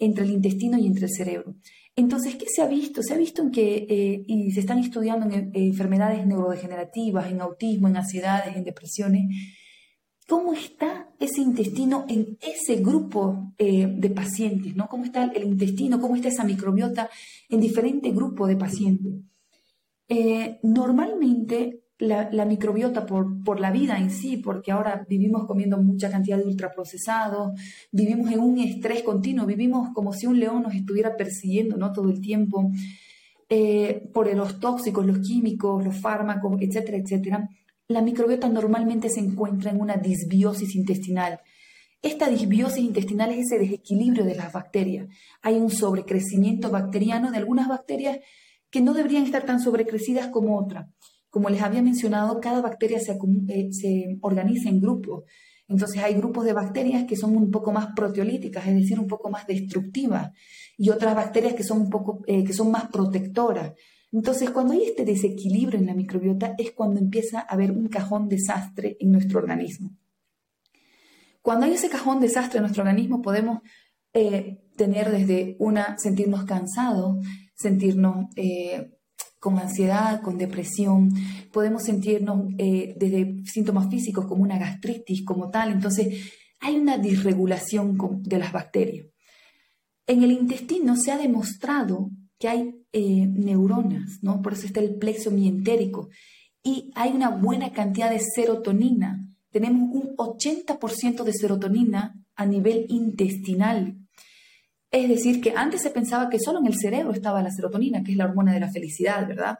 entre 0.00 0.24
el 0.24 0.30
intestino 0.30 0.76
y 0.78 0.86
entre 0.86 1.06
el 1.06 1.12
cerebro. 1.12 1.54
Entonces, 1.94 2.36
¿qué 2.36 2.46
se 2.48 2.62
ha 2.62 2.66
visto? 2.66 3.02
Se 3.02 3.14
ha 3.14 3.16
visto 3.16 3.42
en 3.42 3.50
que, 3.50 3.86
eh, 3.88 4.24
y 4.26 4.50
se 4.52 4.60
están 4.60 4.78
estudiando 4.78 5.26
en, 5.26 5.50
enfermedades 5.54 6.26
neurodegenerativas, 6.26 7.30
en 7.30 7.40
autismo, 7.40 7.88
en 7.88 7.96
ansiedades, 7.96 8.56
en 8.56 8.64
depresiones, 8.64 9.26
cómo 10.26 10.54
está 10.54 11.10
ese 11.18 11.40
intestino 11.42 12.06
en 12.08 12.38
ese 12.40 12.76
grupo 12.76 13.52
eh, 13.58 13.86
de 13.86 14.10
pacientes, 14.10 14.74
¿no? 14.76 14.88
Cómo 14.88 15.04
está 15.04 15.24
el 15.24 15.44
intestino, 15.44 16.00
cómo 16.00 16.16
está 16.16 16.28
esa 16.28 16.44
microbiota 16.44 17.10
en 17.48 17.60
diferentes 17.60 18.14
grupos 18.14 18.48
de 18.48 18.56
pacientes. 18.56 19.12
Eh, 20.08 20.58
normalmente 20.62 21.82
la, 22.00 22.44
microbiota 22.46 23.04
por, 23.04 23.42
por, 23.44 23.60
la 23.60 23.70
vida 23.70 23.98
en 23.98 24.10
sí, 24.10 24.38
porque 24.38 24.72
ahora 24.72 25.06
vivimos 25.08 25.46
comiendo 25.46 25.76
mucha 25.78 26.10
cantidad 26.10 26.38
de 26.38 26.44
ultraprocesados, 26.44 27.52
vivimos 27.92 28.32
en 28.32 28.40
un 28.40 28.58
estrés 28.58 29.02
continuo, 29.02 29.46
vivimos 29.46 29.90
como 29.94 30.12
si 30.12 30.26
un 30.26 30.40
león 30.40 30.62
nos 30.62 30.74
estuviera 30.74 31.16
persiguiendo 31.16 31.76
¿no? 31.76 31.92
todo 31.92 32.10
el 32.10 32.20
tiempo, 32.20 32.70
eh, 33.48 34.08
por 34.14 34.34
los 34.34 34.58
tóxicos, 34.58 35.04
los 35.04 35.18
químicos, 35.18 35.84
los 35.84 36.00
fármacos, 36.00 36.56
etcétera, 36.60 36.98
etcétera. 36.98 37.48
La 37.88 38.00
microbiota 38.00 38.48
normalmente 38.48 39.10
se 39.10 39.20
encuentra 39.20 39.70
en 39.70 39.80
una 39.80 39.96
disbiosis 39.96 40.74
intestinal. 40.74 41.40
Esta 42.02 42.30
disbiosis 42.30 42.82
intestinal 42.82 43.30
es 43.32 43.46
ese 43.46 43.58
desequilibrio 43.58 44.24
de 44.24 44.36
las 44.36 44.52
bacterias. 44.52 45.08
Hay 45.42 45.56
un 45.56 45.70
sobrecrecimiento 45.70 46.70
bacteriano 46.70 47.30
de 47.30 47.36
algunas 47.36 47.68
bacterias 47.68 48.20
que 48.70 48.80
no 48.80 48.94
deberían 48.94 49.24
estar 49.24 49.44
tan 49.44 49.60
sobrecrecidas 49.60 50.28
como 50.28 50.56
otras. 50.56 50.86
Como 51.30 51.48
les 51.48 51.62
había 51.62 51.82
mencionado, 51.82 52.40
cada 52.40 52.60
bacteria 52.60 52.98
eh, 52.98 53.68
se, 53.72 54.18
organiza 54.20 54.68
en 54.68 54.80
grupos. 54.80 55.24
Entonces 55.68 56.02
hay 56.02 56.14
grupos 56.14 56.44
de 56.44 56.52
bacterias 56.52 57.04
que 57.04 57.16
son 57.16 57.36
un 57.36 57.50
poco 57.50 57.70
más 57.70 57.88
proteolíticas, 57.94 58.66
es 58.66 58.74
decir, 58.74 58.98
un 58.98 59.06
poco 59.06 59.30
más 59.30 59.46
destructivas, 59.46 60.32
y 60.76 60.90
otras 60.90 61.14
bacterias 61.14 61.54
que 61.54 61.62
son 61.62 61.82
un 61.82 61.90
poco 61.90 62.22
eh, 62.26 62.42
que 62.42 62.52
son 62.52 62.72
más 62.72 62.88
protectoras. 62.88 63.72
Entonces, 64.12 64.50
cuando 64.50 64.72
hay 64.72 64.82
este 64.82 65.04
desequilibrio 65.04 65.78
en 65.78 65.86
la 65.86 65.94
microbiota 65.94 66.54
es 66.58 66.72
cuando 66.72 66.98
empieza 66.98 67.40
a 67.40 67.54
haber 67.54 67.70
un 67.70 67.86
cajón 67.86 68.28
desastre 68.28 68.96
en 68.98 69.12
nuestro 69.12 69.38
organismo. 69.38 69.96
Cuando 71.42 71.66
hay 71.66 71.74
ese 71.74 71.88
cajón 71.88 72.20
desastre 72.20 72.58
en 72.58 72.62
nuestro 72.62 72.82
organismo, 72.82 73.22
podemos 73.22 73.60
eh, 74.12 74.58
tener 74.76 75.12
desde 75.12 75.56
una 75.60 75.96
sentirnos 75.98 76.44
cansados, 76.44 77.24
sentirnos 77.54 78.26
con 79.40 79.58
ansiedad, 79.58 80.20
con 80.20 80.36
depresión, 80.36 81.10
podemos 81.50 81.84
sentirnos 81.84 82.52
eh, 82.58 82.94
desde 82.98 83.42
síntomas 83.46 83.88
físicos 83.88 84.26
como 84.26 84.42
una 84.42 84.58
gastritis, 84.58 85.24
como 85.24 85.50
tal. 85.50 85.72
Entonces, 85.72 86.30
hay 86.60 86.76
una 86.76 86.98
disregulación 86.98 87.96
de 88.22 88.38
las 88.38 88.52
bacterias. 88.52 89.06
En 90.06 90.22
el 90.22 90.30
intestino 90.30 90.94
se 90.94 91.10
ha 91.10 91.16
demostrado 91.16 92.10
que 92.38 92.48
hay 92.48 92.74
eh, 92.92 93.26
neuronas, 93.26 94.18
¿no? 94.22 94.42
Por 94.42 94.52
eso 94.52 94.66
está 94.66 94.80
el 94.80 94.96
plexo 94.96 95.30
mientérico. 95.30 96.10
Y 96.62 96.90
hay 96.94 97.12
una 97.12 97.30
buena 97.30 97.72
cantidad 97.72 98.10
de 98.10 98.20
serotonina. 98.20 99.26
Tenemos 99.50 99.88
un 99.90 100.16
80% 100.16 101.22
de 101.24 101.32
serotonina 101.32 102.14
a 102.36 102.44
nivel 102.44 102.86
intestinal. 102.88 103.96
Es 104.90 105.08
decir, 105.08 105.40
que 105.40 105.52
antes 105.56 105.82
se 105.82 105.90
pensaba 105.90 106.28
que 106.28 106.40
solo 106.40 106.58
en 106.58 106.66
el 106.66 106.76
cerebro 106.76 107.12
estaba 107.12 107.42
la 107.42 107.50
serotonina, 107.50 108.02
que 108.02 108.12
es 108.12 108.16
la 108.16 108.24
hormona 108.24 108.52
de 108.52 108.60
la 108.60 108.70
felicidad, 108.70 109.26
¿verdad? 109.26 109.58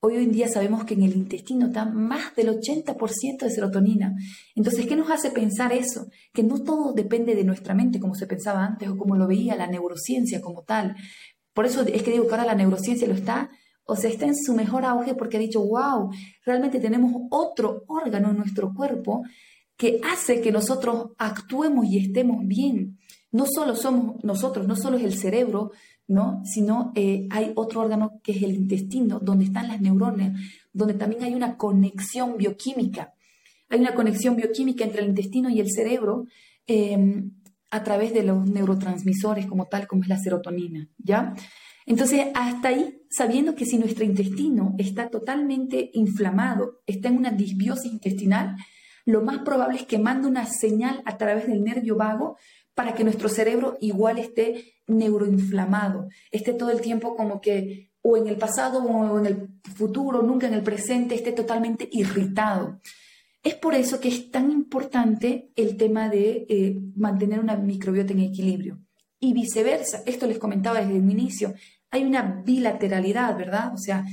Hoy 0.00 0.16
en 0.16 0.32
día 0.32 0.48
sabemos 0.48 0.84
que 0.84 0.94
en 0.94 1.02
el 1.02 1.16
intestino 1.16 1.66
está 1.66 1.84
más 1.84 2.34
del 2.34 2.48
80% 2.48 3.38
de 3.38 3.50
serotonina. 3.50 4.14
Entonces, 4.54 4.86
¿qué 4.86 4.96
nos 4.96 5.10
hace 5.10 5.30
pensar 5.30 5.72
eso? 5.72 6.08
Que 6.32 6.42
no 6.42 6.62
todo 6.62 6.92
depende 6.92 7.34
de 7.34 7.44
nuestra 7.44 7.74
mente 7.74 8.00
como 8.00 8.14
se 8.14 8.26
pensaba 8.26 8.64
antes 8.64 8.88
o 8.88 8.96
como 8.96 9.16
lo 9.16 9.26
veía 9.26 9.56
la 9.56 9.66
neurociencia 9.66 10.40
como 10.40 10.62
tal. 10.62 10.96
Por 11.54 11.64
eso 11.64 11.82
es 11.82 12.02
que 12.02 12.10
digo 12.10 12.26
que 12.26 12.34
ahora 12.34 12.44
la 12.44 12.54
neurociencia 12.54 13.08
lo 13.08 13.14
está, 13.14 13.50
o 13.84 13.96
sea, 13.96 14.10
está 14.10 14.26
en 14.26 14.36
su 14.36 14.52
mejor 14.52 14.84
auge 14.84 15.14
porque 15.14 15.38
ha 15.38 15.40
dicho, 15.40 15.62
wow, 15.64 16.10
realmente 16.44 16.80
tenemos 16.80 17.12
otro 17.30 17.84
órgano 17.86 18.30
en 18.30 18.36
nuestro 18.36 18.74
cuerpo 18.74 19.22
que 19.76 20.00
hace 20.12 20.40
que 20.40 20.52
nosotros 20.52 21.12
actuemos 21.18 21.86
y 21.86 21.98
estemos 21.98 22.46
bien 22.46 22.98
no 23.32 23.46
solo 23.46 23.74
somos 23.74 24.22
nosotros, 24.24 24.66
no 24.66 24.76
solo 24.76 24.96
es 24.96 25.04
el 25.04 25.14
cerebro, 25.14 25.72
¿no? 26.08 26.42
sino 26.44 26.92
eh, 26.94 27.26
hay 27.30 27.52
otro 27.56 27.80
órgano 27.80 28.20
que 28.22 28.32
es 28.32 28.42
el 28.42 28.54
intestino, 28.54 29.18
donde 29.20 29.46
están 29.46 29.68
las 29.68 29.80
neuronas, 29.80 30.38
donde 30.72 30.94
también 30.94 31.24
hay 31.24 31.34
una 31.34 31.56
conexión 31.56 32.36
bioquímica. 32.36 33.14
Hay 33.68 33.80
una 33.80 33.94
conexión 33.94 34.36
bioquímica 34.36 34.84
entre 34.84 35.02
el 35.02 35.08
intestino 35.08 35.50
y 35.50 35.60
el 35.60 35.70
cerebro 35.70 36.26
em, 36.66 37.32
a 37.70 37.82
través 37.82 38.14
de 38.14 38.22
los 38.22 38.48
neurotransmisores 38.48 39.46
como 39.46 39.66
tal, 39.66 39.86
como 39.86 40.02
es 40.02 40.08
la 40.08 40.18
serotonina, 40.18 40.88
¿ya? 40.98 41.34
Entonces, 41.84 42.26
hasta 42.34 42.68
ahí, 42.68 43.02
sabiendo 43.10 43.54
que 43.54 43.64
si 43.64 43.78
nuestro 43.78 44.04
intestino 44.04 44.74
está 44.78 45.08
totalmente 45.08 45.90
inflamado, 45.94 46.80
está 46.86 47.08
en 47.08 47.16
una 47.16 47.30
disbiosis 47.30 47.92
intestinal, 47.92 48.56
lo 49.04 49.22
más 49.22 49.38
probable 49.38 49.78
es 49.78 49.86
que 49.86 49.98
mande 49.98 50.26
una 50.26 50.46
señal 50.46 51.00
a 51.04 51.16
través 51.16 51.46
del 51.46 51.62
nervio 51.62 51.96
vago 51.96 52.36
para 52.76 52.94
que 52.94 53.04
nuestro 53.04 53.30
cerebro 53.30 53.78
igual 53.80 54.18
esté 54.18 54.74
neuroinflamado, 54.86 56.08
esté 56.30 56.52
todo 56.52 56.70
el 56.70 56.82
tiempo 56.82 57.16
como 57.16 57.40
que 57.40 57.90
o 58.02 58.18
en 58.18 58.28
el 58.28 58.36
pasado 58.36 58.84
o 58.84 59.18
en 59.18 59.26
el 59.26 59.48
futuro, 59.74 60.22
nunca 60.22 60.46
en 60.46 60.52
el 60.52 60.62
presente, 60.62 61.14
esté 61.14 61.32
totalmente 61.32 61.88
irritado. 61.90 62.78
Es 63.42 63.54
por 63.54 63.74
eso 63.74 63.98
que 63.98 64.08
es 64.08 64.30
tan 64.30 64.52
importante 64.52 65.50
el 65.56 65.78
tema 65.78 66.10
de 66.10 66.46
eh, 66.48 66.78
mantener 66.94 67.40
una 67.40 67.56
microbiota 67.56 68.12
en 68.12 68.20
equilibrio. 68.20 68.78
Y 69.18 69.32
viceversa, 69.32 70.02
esto 70.04 70.26
les 70.26 70.38
comentaba 70.38 70.80
desde 70.80 70.98
el 70.98 71.10
inicio, 71.10 71.54
hay 71.90 72.04
una 72.04 72.42
bilateralidad, 72.44 73.36
¿verdad? 73.38 73.72
O 73.72 73.78
sea, 73.78 74.04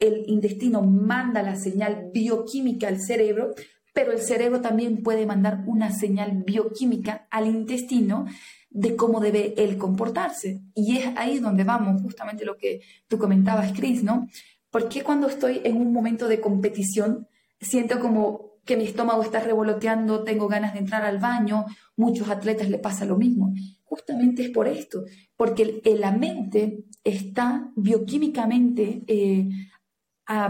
el 0.00 0.24
intestino 0.26 0.82
manda 0.82 1.42
la 1.42 1.54
señal 1.54 2.10
bioquímica 2.12 2.88
al 2.88 3.00
cerebro, 3.00 3.54
pero 3.94 4.12
el 4.12 4.20
cerebro 4.20 4.60
también 4.60 5.02
puede 5.02 5.26
mandar 5.26 5.64
una 5.66 5.92
señal 5.92 6.42
bioquímica 6.44 7.26
al 7.30 7.46
intestino 7.46 8.26
de 8.70 8.96
cómo 8.96 9.20
debe 9.20 9.54
él 9.56 9.76
comportarse. 9.78 10.62
Y 10.74 10.98
es 10.98 11.06
ahí 11.16 11.38
donde 11.38 11.64
vamos, 11.64 12.02
justamente 12.02 12.44
lo 12.44 12.56
que 12.56 12.82
tú 13.08 13.18
comentabas, 13.18 13.72
Chris, 13.72 14.02
¿no? 14.02 14.28
Porque 14.70 15.02
cuando 15.02 15.28
estoy 15.28 15.60
en 15.64 15.76
un 15.76 15.92
momento 15.92 16.28
de 16.28 16.40
competición 16.40 17.26
siento 17.60 18.00
como 18.00 18.50
que 18.64 18.76
mi 18.76 18.84
estómago 18.84 19.22
está 19.22 19.40
revoloteando, 19.40 20.22
tengo 20.22 20.48
ganas 20.48 20.74
de 20.74 20.80
entrar 20.80 21.04
al 21.04 21.18
baño, 21.18 21.66
muchos 21.96 22.28
atletas 22.28 22.70
le 22.70 22.78
pasa 22.78 23.04
lo 23.04 23.16
mismo. 23.16 23.52
Justamente 23.84 24.42
es 24.42 24.50
por 24.50 24.68
esto, 24.68 25.02
porque 25.36 25.82
la 25.98 26.12
mente 26.12 26.84
está 27.02 27.72
bioquímicamente 27.74 29.02
eh, 29.06 29.48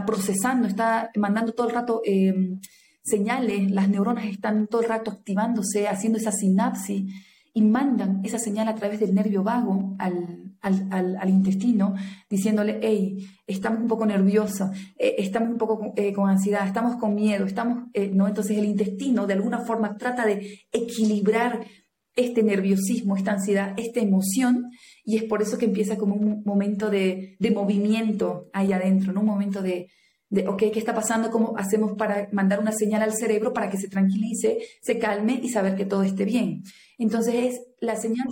procesando, 0.06 0.68
está 0.68 1.10
mandando 1.16 1.52
todo 1.52 1.68
el 1.68 1.74
rato 1.74 2.02
eh, 2.04 2.58
señales, 3.02 3.70
las 3.70 3.88
neuronas 3.88 4.26
están 4.26 4.66
todo 4.66 4.82
el 4.82 4.88
rato 4.88 5.10
activándose, 5.10 5.88
haciendo 5.88 6.18
esa 6.18 6.32
sinapsis 6.32 7.12
y 7.52 7.62
mandan 7.62 8.20
esa 8.24 8.38
señal 8.38 8.68
a 8.68 8.74
través 8.74 9.00
del 9.00 9.14
nervio 9.14 9.42
vago 9.42 9.96
al, 9.98 10.50
al, 10.60 11.28
intestino, 11.28 11.94
diciéndole, 12.28 12.78
hey, 12.82 13.26
estamos 13.46 13.80
un 13.80 13.88
poco 13.88 14.06
nerviosos, 14.06 14.70
eh, 14.98 15.16
estamos 15.18 15.50
un 15.50 15.58
poco 15.58 15.92
eh, 15.96 16.12
con 16.12 16.28
ansiedad, 16.28 16.66
estamos 16.66 16.96
con 16.96 17.14
miedo, 17.14 17.46
estamos, 17.46 17.88
eh, 17.94 18.10
¿no? 18.12 18.28
Entonces 18.28 18.56
el 18.56 18.66
intestino 18.66 19.26
de 19.26 19.34
alguna 19.34 19.60
forma 19.60 19.96
trata 19.96 20.26
de 20.26 20.60
equilibrar 20.70 21.66
este 22.14 22.42
nerviosismo, 22.42 23.16
esta 23.16 23.32
ansiedad, 23.32 23.72
esta 23.76 24.00
emoción, 24.00 24.70
y 25.04 25.16
es 25.16 25.24
por 25.24 25.42
eso 25.42 25.58
que 25.58 25.64
empieza 25.64 25.96
como 25.96 26.14
un 26.14 26.42
momento 26.44 26.90
de, 26.90 27.36
de 27.38 27.50
movimiento 27.50 28.48
ahí 28.52 28.72
adentro. 28.72 29.18
Un 29.18 29.26
momento 29.26 29.62
de, 29.62 29.88
de, 30.30 30.48
ok, 30.48 30.58
¿qué 30.72 30.78
está 30.78 30.94
pasando? 30.94 31.30
¿Cómo 31.30 31.54
hacemos 31.58 31.92
para 31.98 32.28
mandar 32.32 32.60
una 32.60 32.72
señal 32.72 33.02
al 33.02 33.12
cerebro 33.12 33.52
para 33.52 33.68
que 33.68 33.76
se 33.76 33.88
tranquilice, 33.88 34.58
se 34.80 34.98
calme 34.98 35.40
y 35.42 35.48
saber 35.48 35.76
que 35.76 35.84
todo 35.84 36.02
esté 36.04 36.24
bien? 36.24 36.62
Entonces 36.98 37.34
es 37.34 37.62
la 37.80 37.96
señal 37.96 38.26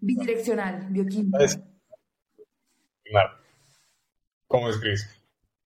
bidireccional, 0.00 0.88
bioquímica. 0.90 1.38
¿Cómo 4.48 4.68
es, 4.68 4.76
Chris? 4.78 5.08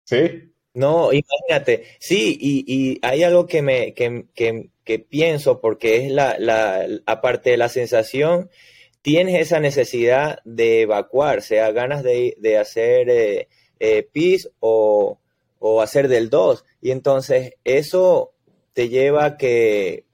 ¿Sí? 0.04 0.52
No, 0.74 1.10
imagínate, 1.12 1.84
sí, 1.98 2.38
y, 2.40 2.64
y 2.66 2.98
hay 3.02 3.24
algo 3.24 3.46
que 3.46 3.60
me 3.60 3.92
que, 3.92 4.26
que, 4.34 4.70
que 4.84 4.98
pienso, 5.00 5.60
porque 5.60 6.06
es 6.06 6.12
la, 6.12 6.38
la, 6.38 6.86
aparte 7.06 7.50
de 7.50 7.56
la 7.56 7.68
sensación, 7.68 8.50
tienes 9.02 9.40
esa 9.40 9.58
necesidad 9.58 10.38
de 10.44 10.82
evacuar, 10.82 11.42
sea 11.42 11.72
ganas 11.72 12.04
de, 12.04 12.36
de 12.38 12.58
hacer 12.58 13.10
eh, 13.10 13.48
eh, 13.80 14.02
PIS 14.02 14.50
o, 14.60 15.18
hacer 15.82 16.08
del 16.08 16.30
2. 16.30 16.64
Y 16.80 16.90
entonces 16.90 17.54
eso 17.64 18.32
te 18.72 18.88
lleva 18.88 19.24
a 19.24 19.36
que, 19.36 20.04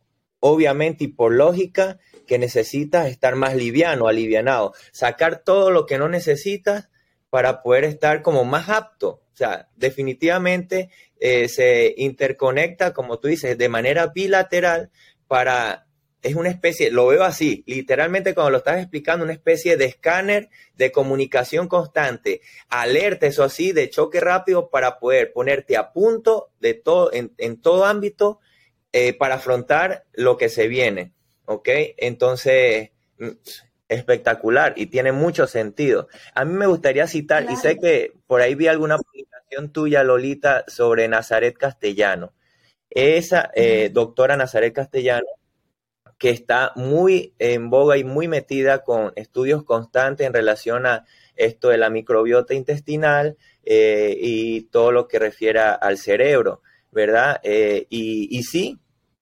obviamente 0.41 1.05
y 1.05 1.09
por 1.09 1.33
lógica, 1.33 1.99
que 2.27 2.39
necesitas 2.39 3.09
estar 3.09 3.37
más 3.37 3.55
liviano, 3.55 4.09
alivianado, 4.09 4.73
sacar 4.93 5.43
todo 5.45 5.71
lo 5.71 5.87
que 5.87 5.99
no 5.99 6.09
necesitas 6.09 6.89
para 7.31 7.63
poder 7.63 7.85
estar 7.85 8.23
como 8.23 8.45
más 8.45 8.69
apto. 8.69 9.21
O 9.33 9.37
sea, 9.37 9.69
definitivamente 9.77 10.91
eh, 11.21 11.49
se 11.49 11.95
interconecta, 11.99 12.93
como 12.93 13.19
tú 13.19 13.29
dices, 13.29 13.59
de 13.59 13.69
manera 13.69 14.09
bilateral 14.09 14.91
para 15.29 15.86
es 16.27 16.35
una 16.35 16.49
especie, 16.49 16.91
lo 16.91 17.07
veo 17.07 17.23
así, 17.23 17.63
literalmente 17.69 18.35
cuando 18.35 18.51
lo 18.51 18.57
estás 18.59 18.81
explicando, 18.81 19.25
una 19.25 19.33
especie 19.33 19.77
de 19.77 19.85
escáner 19.85 20.51
de 20.75 20.91
comunicación 20.91 21.69
constante, 21.69 22.41
alerta, 22.69 23.29
eso 23.29 23.45
así, 23.45 23.71
de 23.71 23.89
choque 23.91 24.19
rápido 24.19 24.69
para 24.69 24.99
poder 24.99 25.33
ponerte 25.33 25.77
a 25.77 25.93
punto 25.93 26.51
de 26.59 26.75
todo, 26.75 27.11
en, 27.13 27.61
todo 27.61 27.85
ámbito 27.85 28.41
eh, 28.93 29.13
para 29.13 29.37
afrontar 29.37 30.05
lo 30.15 30.37
que 30.37 30.49
se 30.49 30.67
viene. 30.67 31.13
¿Ok? 31.45 31.69
Entonces, 31.97 32.91
mm, 33.19 33.29
espectacular 33.89 34.75
y 34.77 34.87
tiene 34.87 35.13
mucho 35.13 35.47
sentido. 35.47 36.09
A 36.35 36.45
mí 36.45 36.55
me 36.55 36.67
gustaría 36.67 37.07
citar, 37.07 37.47
y 37.49 37.55
sé 37.55 37.79
que 37.79 38.15
por 38.27 38.41
ahí 38.41 38.57
vi 38.57 38.67
alguna 38.67 38.99
publicación 38.99 39.71
tuya, 39.71 40.03
Lolita, 40.03 40.65
sobre 40.67 41.07
Nazaret 41.07 41.57
Castellano. 41.57 42.35
Esa 42.91 43.53
eh, 43.55 43.91
doctora 43.93 44.37
Nazaret 44.37 44.75
Castellano 44.75 45.27
que 46.19 46.31
está 46.31 46.73
muy 46.77 47.35
en 47.39 47.69
boga 47.71 47.99
y 47.99 48.05
muy 48.05 48.29
metida 48.29 48.83
con 48.83 49.13
estudios 49.17 49.65
constantes 49.65 50.27
en 50.27 50.33
relación 50.33 50.87
a 50.87 51.05
esto 51.37 51.69
de 51.69 51.79
la 51.79 51.91
microbiota 51.91 52.55
intestinal 52.55 53.37
eh, 53.65 54.17
y 54.19 54.63
todo 54.63 54.93
lo 54.93 55.07
que 55.09 55.19
refiere 55.19 55.61
al 55.61 55.99
cerebro, 55.99 56.63
¿verdad? 56.91 57.41
Eh, 57.43 57.87
y, 57.91 58.43
sí, 58.45 58.79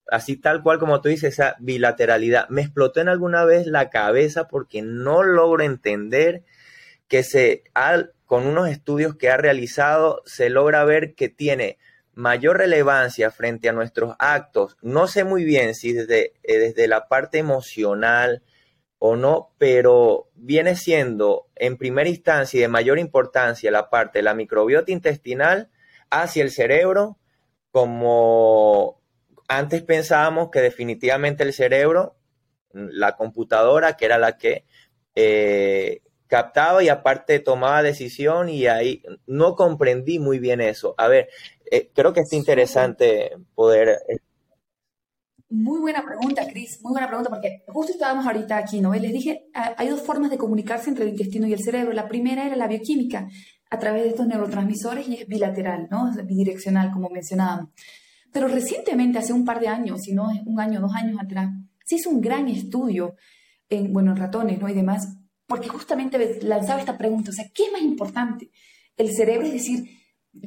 así 0.08 0.36
tal 0.36 0.62
cual 0.62 0.78
como 0.78 1.00
tú 1.00 1.08
dices, 1.08 1.34
esa 1.34 1.56
bilateralidad. 1.58 2.48
Me 2.48 2.62
explotó 2.62 3.00
en 3.00 3.08
alguna 3.08 3.44
vez 3.44 3.66
la 3.66 3.90
cabeza 3.90 4.46
porque 4.46 4.82
no 4.82 5.24
logro 5.24 5.64
entender 5.64 6.44
que 7.08 7.24
se, 7.24 7.64
con 8.26 8.46
unos 8.46 8.68
estudios 8.68 9.16
que 9.16 9.30
ha 9.30 9.36
realizado, 9.36 10.22
se 10.26 10.48
logra 10.50 10.84
ver 10.84 11.14
que 11.14 11.28
tiene 11.28 11.78
mayor 12.14 12.58
relevancia 12.58 13.30
frente 13.30 13.68
a 13.68 13.72
nuestros 13.72 14.14
actos. 14.18 14.76
No 14.82 15.06
sé 15.06 15.24
muy 15.24 15.44
bien 15.44 15.74
si 15.74 15.92
desde, 15.92 16.34
eh, 16.42 16.58
desde 16.58 16.88
la 16.88 17.08
parte 17.08 17.38
emocional 17.38 18.42
o 18.98 19.16
no, 19.16 19.54
pero 19.58 20.30
viene 20.34 20.76
siendo 20.76 21.48
en 21.56 21.76
primera 21.76 22.08
instancia 22.08 22.58
y 22.58 22.60
de 22.62 22.68
mayor 22.68 22.98
importancia 22.98 23.70
la 23.70 23.90
parte 23.90 24.20
de 24.20 24.22
la 24.22 24.34
microbiota 24.34 24.92
intestinal 24.92 25.70
hacia 26.10 26.42
el 26.42 26.50
cerebro, 26.50 27.18
como 27.70 29.02
antes 29.48 29.82
pensábamos 29.82 30.50
que 30.50 30.60
definitivamente 30.60 31.42
el 31.42 31.52
cerebro, 31.52 32.16
la 32.72 33.16
computadora, 33.16 33.96
que 33.96 34.04
era 34.04 34.18
la 34.18 34.38
que 34.38 34.64
eh, 35.14 36.02
captaba 36.34 36.82
y 36.82 36.88
aparte 36.88 37.38
tomaba 37.38 37.80
decisión 37.80 38.48
y 38.48 38.66
ahí 38.66 39.04
no 39.24 39.54
comprendí 39.54 40.18
muy 40.18 40.40
bien 40.40 40.60
eso. 40.60 40.96
A 40.98 41.06
ver, 41.06 41.28
eh, 41.70 41.92
creo 41.94 42.12
que 42.12 42.22
es 42.22 42.32
interesante 42.32 43.30
poder... 43.54 44.00
Eh, 44.08 44.16
muy 45.48 45.78
buena 45.78 46.04
pregunta, 46.04 46.44
Cris, 46.48 46.80
muy 46.82 46.90
buena 46.90 47.06
pregunta, 47.06 47.30
porque 47.30 47.62
justo 47.68 47.92
estábamos 47.92 48.26
ahorita 48.26 48.56
aquí, 48.56 48.80
¿no? 48.80 48.92
les 48.94 49.12
dije, 49.12 49.46
hay 49.52 49.88
dos 49.88 50.02
formas 50.02 50.32
de 50.32 50.36
comunicarse 50.36 50.90
entre 50.90 51.04
el 51.04 51.10
intestino 51.10 51.46
y 51.46 51.52
el 51.52 51.62
cerebro. 51.62 51.92
La 51.92 52.08
primera 52.08 52.44
era 52.44 52.56
la 52.56 52.66
bioquímica, 52.66 53.28
a 53.70 53.78
través 53.78 54.02
de 54.02 54.08
estos 54.08 54.26
neurotransmisores, 54.26 55.06
y 55.06 55.14
es 55.14 55.28
bilateral, 55.28 55.86
¿no? 55.88 56.10
Es 56.10 56.26
bidireccional, 56.26 56.90
como 56.90 57.10
mencionábamos. 57.10 57.70
Pero 58.32 58.48
recientemente, 58.48 59.18
hace 59.18 59.32
un 59.32 59.44
par 59.44 59.60
de 59.60 59.68
años, 59.68 60.00
si 60.00 60.12
no 60.12 60.30
un 60.46 60.58
año, 60.58 60.80
dos 60.80 60.94
años 60.96 61.16
atrás, 61.22 61.50
se 61.84 61.94
hizo 61.94 62.10
un 62.10 62.20
gran 62.20 62.48
estudio 62.48 63.14
en, 63.68 63.92
bueno, 63.92 64.10
en 64.10 64.16
ratones, 64.16 64.60
¿no? 64.60 64.68
Y 64.68 64.74
demás, 64.74 65.06
porque 65.46 65.68
justamente 65.68 66.40
lanzaba 66.42 66.80
esta 66.80 66.98
pregunta, 66.98 67.30
o 67.30 67.34
sea, 67.34 67.46
¿qué 67.54 67.64
es 67.64 67.72
más 67.72 67.82
importante? 67.82 68.50
El 68.96 69.12
cerebro, 69.14 69.46
es 69.46 69.52
decir, 69.52 69.84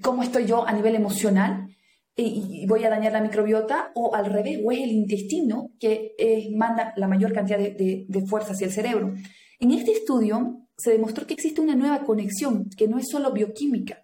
cómo 0.01 0.23
estoy 0.23 0.45
yo 0.45 0.67
a 0.67 0.73
nivel 0.73 0.95
emocional 0.95 1.67
y, 2.15 2.65
voy 2.65 2.83
a 2.83 2.89
dañar 2.89 3.13
la 3.13 3.21
microbiota, 3.21 3.91
o 3.93 4.15
al 4.15 4.25
revés, 4.25 4.59
o 4.63 4.71
es 4.71 4.79
el 4.79 4.91
intestino 4.91 5.71
que 5.79 6.15
manda 6.55 6.93
la 6.95 7.07
mayor 7.07 7.31
cantidad 7.31 7.59
de, 7.59 8.25
fuerza 8.27 8.53
hacia 8.53 8.65
el 8.65 8.73
cerebro. 8.73 9.13
En 9.59 9.71
este 9.71 9.91
estudio 9.91 10.67
se 10.77 10.91
demostró 10.91 11.27
que 11.27 11.33
existe 11.35 11.61
una 11.61 11.75
nueva 11.75 12.03
conexión, 12.03 12.69
que 12.75 12.87
no 12.87 12.97
es 12.97 13.05
solo 13.09 13.31
bioquímica, 13.31 14.03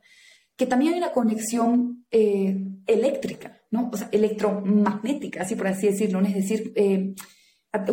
que 0.55 0.65
también 0.67 0.93
hay 0.93 0.99
una 0.99 1.11
conexión 1.11 2.05
eh, 2.11 2.55
eléctrica, 2.85 3.61
¿no? 3.71 3.89
o 3.91 3.97
sea, 3.97 4.09
electromagnética, 4.11 5.41
así 5.41 5.55
por 5.55 5.67
así 5.67 5.87
decirlo, 5.87 6.21
es 6.21 6.35
decir, 6.35 6.71
eh, 6.75 7.13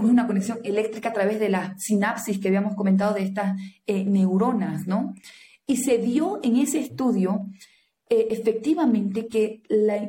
una 0.01 0.27
conexión 0.27 0.59
eléctrica 0.65 1.11
a 1.11 1.13
través 1.13 1.41
de 1.41 1.49
la 1.49 1.75
sinapsis 1.79 2.39
que 2.39 2.49
habíamos 2.49 2.75
comentado 2.75 3.15
de 3.15 3.23
estas 3.23 3.57
neuronas, 3.87 4.87
¿no? 4.87 5.15
Y 5.67 5.77
se 5.77 5.99
vio 5.99 6.41
en 6.43 6.57
ese 6.57 6.81
estudio 6.81 7.47
eh, 8.13 8.27
efectivamente 8.33 9.29
que 9.29 9.63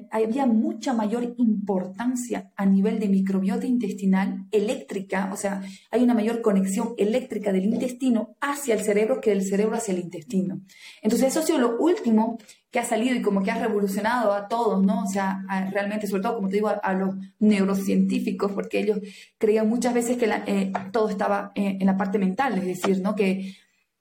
había 0.10 0.48
mucha 0.48 0.92
mayor 0.92 1.36
importancia 1.38 2.52
a 2.56 2.66
nivel 2.66 3.00
de 3.00 3.08
microbiota 3.08 3.68
intestinal 3.68 4.48
eléctrica, 4.50 5.30
o 5.32 5.38
sea, 5.38 5.62
hay 5.92 6.02
una 6.02 6.16
mayor 6.16 6.42
conexión 6.42 6.96
eléctrica 6.98 7.54
del 7.54 7.66
intestino 7.66 8.38
hacia 8.42 8.74
el 8.74 8.82
cerebro 8.82 9.22
que 9.22 9.30
del 9.30 9.46
cerebro 9.46 9.76
hacia 9.76 9.94
el 9.94 10.00
intestino. 10.00 10.62
Entonces 11.04 11.28
eso 11.28 11.42
ha 11.42 11.44
sido 11.44 11.60
lo 11.60 11.78
último 11.78 12.40
que 12.72 12.80
ha 12.80 12.86
salido 12.86 13.14
y 13.16 13.22
como 13.22 13.44
que 13.44 13.52
ha 13.52 13.60
revolucionado 13.60 14.32
a 14.32 14.48
todos, 14.48 14.82
¿no? 14.82 15.04
O 15.04 15.08
sea, 15.08 15.44
realmente, 15.72 16.08
sobre 16.08 16.24
todo, 16.24 16.36
como 16.36 16.48
te 16.48 16.56
digo, 16.56 16.72
a, 16.82 16.94
los 16.94 17.16
neurocientíficos, 17.40 18.54
porque 18.54 18.80
ellos 18.80 19.00
creían 19.38 19.68
muchas 19.68 19.94
veces 19.94 20.18
que 20.18 20.32
eh, 20.48 20.72
todo 20.94 21.10
estaba 21.10 21.52
eh, 21.54 21.78
en 21.80 21.86
la 21.86 21.98
parte 21.98 22.18
mental, 22.18 22.58
es 22.58 22.66
decir, 22.66 23.02
¿no? 23.02 23.16
Que 23.16 23.56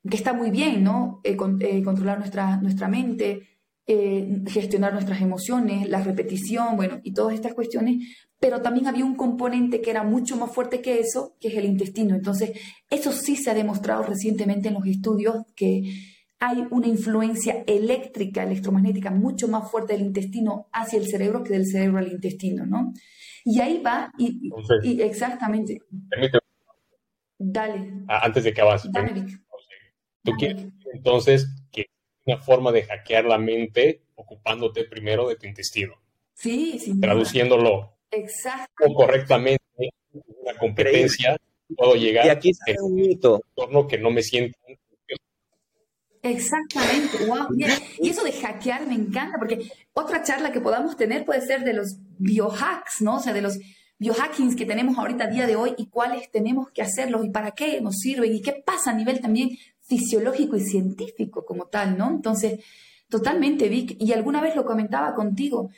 que 0.09 0.16
está 0.16 0.33
muy 0.33 0.50
bien, 0.50 0.83
¿no? 0.83 1.20
Eh, 1.24 1.37
controlar 1.37 2.18
nuestra, 2.18 2.56
nuestra 2.56 2.88
mente, 2.88 3.46
gestionar 4.46 4.94
nuestras 4.94 5.20
emociones, 5.20 5.90
la 5.90 6.00
repetición, 6.00 6.76
bueno, 6.76 7.00
y 7.02 7.12
todas 7.12 7.35
estas 7.35 7.52
cuestiones, 7.52 8.06
pero 8.38 8.62
también 8.62 8.87
había 8.87 9.04
un 9.04 9.16
componente 9.16 9.83
que 9.83 9.90
era 9.90 10.04
mucho 10.04 10.37
más 10.37 10.52
fuerte 10.52 10.80
que 10.80 11.00
eso, 11.00 11.37
que 11.38 11.48
es 11.48 11.54
el 11.56 11.66
intestino. 11.66 12.14
Entonces, 12.14 12.52
eso 12.88 13.12
sí 13.12 13.37
se 13.37 13.50
ha 13.50 13.54
demostrado 13.54 14.04
recientemente 14.04 14.68
en 14.68 14.74
los 14.74 14.87
estudios 14.87 15.44
que 15.54 15.92
hay 16.40 16.66
una 16.70 16.87
influencia 16.87 17.62
eléctrica, 17.66 18.42
electromagnética 18.42 19.11
mucho 19.11 19.46
más 19.46 19.70
fuerte 19.70 19.92
del 19.92 20.07
intestino 20.07 20.68
hacia 20.72 20.98
el 20.98 21.07
cerebro 21.07 21.44
que 21.44 21.53
del 21.53 21.66
cerebro 21.66 21.98
al 21.98 22.11
intestino, 22.11 22.64
¿no? 22.64 22.92
Y 23.44 23.61
ahí 23.61 23.83
va, 23.83 24.11
y, 24.18 24.50
exactamente. 25.03 25.79
Dale. 27.38 27.92
Ah, 28.09 28.20
antes 28.24 28.44
de 28.44 28.55
que 28.55 28.61
avances. 28.61 28.90
Tú 30.22 30.33
quieres 30.33 30.66
entonces 30.92 31.48
que 31.70 31.87
una 32.26 32.38
forma 32.38 32.72
de 32.72 32.83
hackear 32.83 33.24
la 33.24 33.38
mente 33.38 34.03
ocupándote 34.14 34.85
primero 34.85 35.29
de 35.29 35.37
tu 35.37 35.46
intestino. 35.46 35.94
Sí, 36.35 36.79
sí. 36.79 36.98
Traduciéndolo. 37.00 37.96
Exacto. 38.11 38.92
correctamente, 38.94 39.62
una 40.11 40.59
competencia, 40.59 41.37
puedo 41.76 41.94
llegar 41.94 42.26
y 42.26 42.29
aquí 42.31 42.50
a 42.50 42.83
un 42.83 42.94
mito. 42.94 43.40
entorno 43.50 43.87
que 43.87 43.98
no 43.98 44.11
me 44.11 44.22
siento 44.22 44.59
Exactamente, 46.22 47.24
wow. 47.26 47.48
Y 47.98 48.09
eso 48.09 48.22
de 48.22 48.33
hackear 48.33 48.87
me 48.87 48.94
encanta, 48.94 49.38
porque 49.38 49.70
otra 49.94 50.22
charla 50.22 50.52
que 50.52 50.61
podamos 50.61 50.96
tener 50.96 51.24
puede 51.24 51.40
ser 51.40 51.64
de 51.64 51.72
los 51.72 51.96
biohacks, 52.18 53.00
¿no? 53.00 53.16
O 53.16 53.20
sea, 53.20 53.33
de 53.33 53.40
los 53.40 53.59
biohackings 53.98 54.54
que 54.54 54.66
tenemos 54.66 54.98
ahorita 54.98 55.24
a 55.24 55.28
día 55.28 55.46
de 55.46 55.56
hoy 55.56 55.74
y 55.78 55.87
cuáles 55.87 56.30
tenemos 56.30 56.70
que 56.72 56.83
hacerlos 56.83 57.24
y 57.24 57.30
para 57.30 57.52
qué 57.52 57.80
nos 57.80 57.96
sirven 57.96 58.35
y 58.35 58.42
qué 58.42 58.52
pasa 58.52 58.90
a 58.90 58.94
nivel 58.94 59.20
también 59.20 59.50
fisiológico 59.83 60.56
y 60.56 60.61
científico 60.61 61.44
como 61.44 61.66
tal, 61.66 61.96
¿no? 61.96 62.11
Entonces, 62.11 62.61
totalmente, 63.09 63.68
Vic, 63.68 63.96
y 63.98 64.12
alguna 64.12 64.40
vez 64.40 64.56
lo 64.56 64.64
comentaba 64.64 65.14
contigo, 65.14 65.70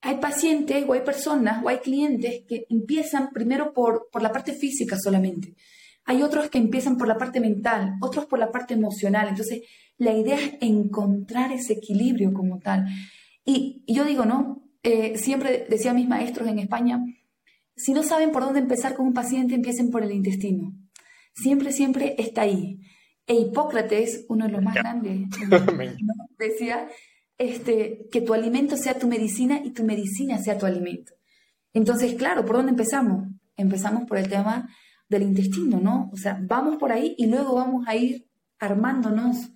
hay 0.00 0.16
pacientes 0.16 0.84
o 0.88 0.92
hay 0.92 1.00
personas 1.00 1.62
o 1.64 1.68
hay 1.68 1.78
clientes 1.78 2.42
que 2.48 2.66
empiezan 2.68 3.30
primero 3.30 3.72
por, 3.72 4.08
por 4.10 4.22
la 4.22 4.32
parte 4.32 4.52
física 4.52 4.96
solamente. 4.96 5.54
Hay 6.08 6.22
otros 6.22 6.48
que 6.48 6.56
empiezan 6.56 6.96
por 6.96 7.06
la 7.06 7.18
parte 7.18 7.38
mental, 7.38 7.96
otros 8.00 8.24
por 8.24 8.38
la 8.38 8.50
parte 8.50 8.72
emocional. 8.72 9.28
Entonces, 9.28 9.60
la 9.98 10.14
idea 10.14 10.36
es 10.36 10.54
encontrar 10.62 11.52
ese 11.52 11.74
equilibrio 11.74 12.32
como 12.32 12.60
tal. 12.60 12.86
Y, 13.44 13.84
yo 13.86 14.06
digo, 14.06 14.24
¿no? 14.24 14.62
Eh, 14.82 15.18
siempre 15.18 15.66
decía 15.68 15.90
a 15.90 15.94
mis 15.94 16.08
maestros 16.08 16.48
en 16.48 16.60
España, 16.60 17.04
si 17.76 17.92
no 17.92 18.02
saben 18.02 18.32
por 18.32 18.42
dónde 18.42 18.60
empezar 18.60 18.94
con 18.94 19.08
un 19.08 19.12
paciente, 19.12 19.54
empiecen 19.54 19.90
por 19.90 20.02
el 20.02 20.12
intestino. 20.12 20.72
Siempre, 21.34 21.72
siempre 21.72 22.14
está 22.16 22.40
ahí. 22.40 22.80
E 23.26 23.34
Hipócrates, 23.34 24.24
uno 24.30 24.46
de 24.46 24.52
los 24.52 24.62
más 24.62 24.76
grandes, 24.76 25.28
decía 26.38 26.88
este, 27.36 28.08
que 28.10 28.22
tu 28.22 28.32
alimento 28.32 28.78
sea 28.78 28.98
tu 28.98 29.08
medicina 29.08 29.60
y 29.62 29.74
tu 29.74 29.84
medicina 29.84 30.38
sea 30.38 30.56
tu 30.56 30.64
alimento. 30.64 31.12
Entonces, 31.74 32.14
claro, 32.14 32.46
¿por 32.46 32.56
dónde 32.56 32.70
empezamos? 32.70 33.28
Empezamos 33.58 34.04
por 34.08 34.16
el 34.16 34.30
tema 34.30 34.70
del 35.08 35.22
intestino, 35.22 35.80
¿no? 35.80 36.10
O 36.12 36.16
sea, 36.16 36.38
vamos 36.40 36.76
por 36.76 36.92
ahí 36.92 37.14
y 37.18 37.26
luego 37.26 37.54
vamos 37.54 37.86
a 37.86 37.96
ir 37.96 38.28
armándonos 38.58 39.50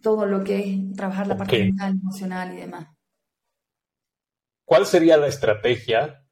todo 0.00 0.26
lo 0.26 0.42
que 0.42 0.58
es 0.58 0.96
trabajar 0.96 1.26
la 1.26 1.36
parte 1.36 1.58
mental, 1.58 1.92
emocional 1.92 2.52
y 2.54 2.56
demás. 2.56 2.88
¿Cuál 4.64 4.86
sería 4.86 5.16
la 5.16 5.26
estrategia 5.26 6.24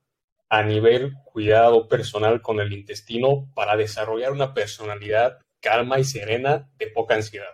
a 0.48 0.62
nivel 0.62 1.14
cuidado 1.24 1.88
personal 1.88 2.40
con 2.40 2.60
el 2.60 2.72
intestino 2.72 3.50
para 3.54 3.76
desarrollar 3.76 4.32
una 4.32 4.54
personalidad 4.54 5.38
calma 5.60 5.98
y 5.98 6.04
serena, 6.04 6.70
de 6.78 6.86
poca 6.88 7.14
ansiedad? 7.14 7.46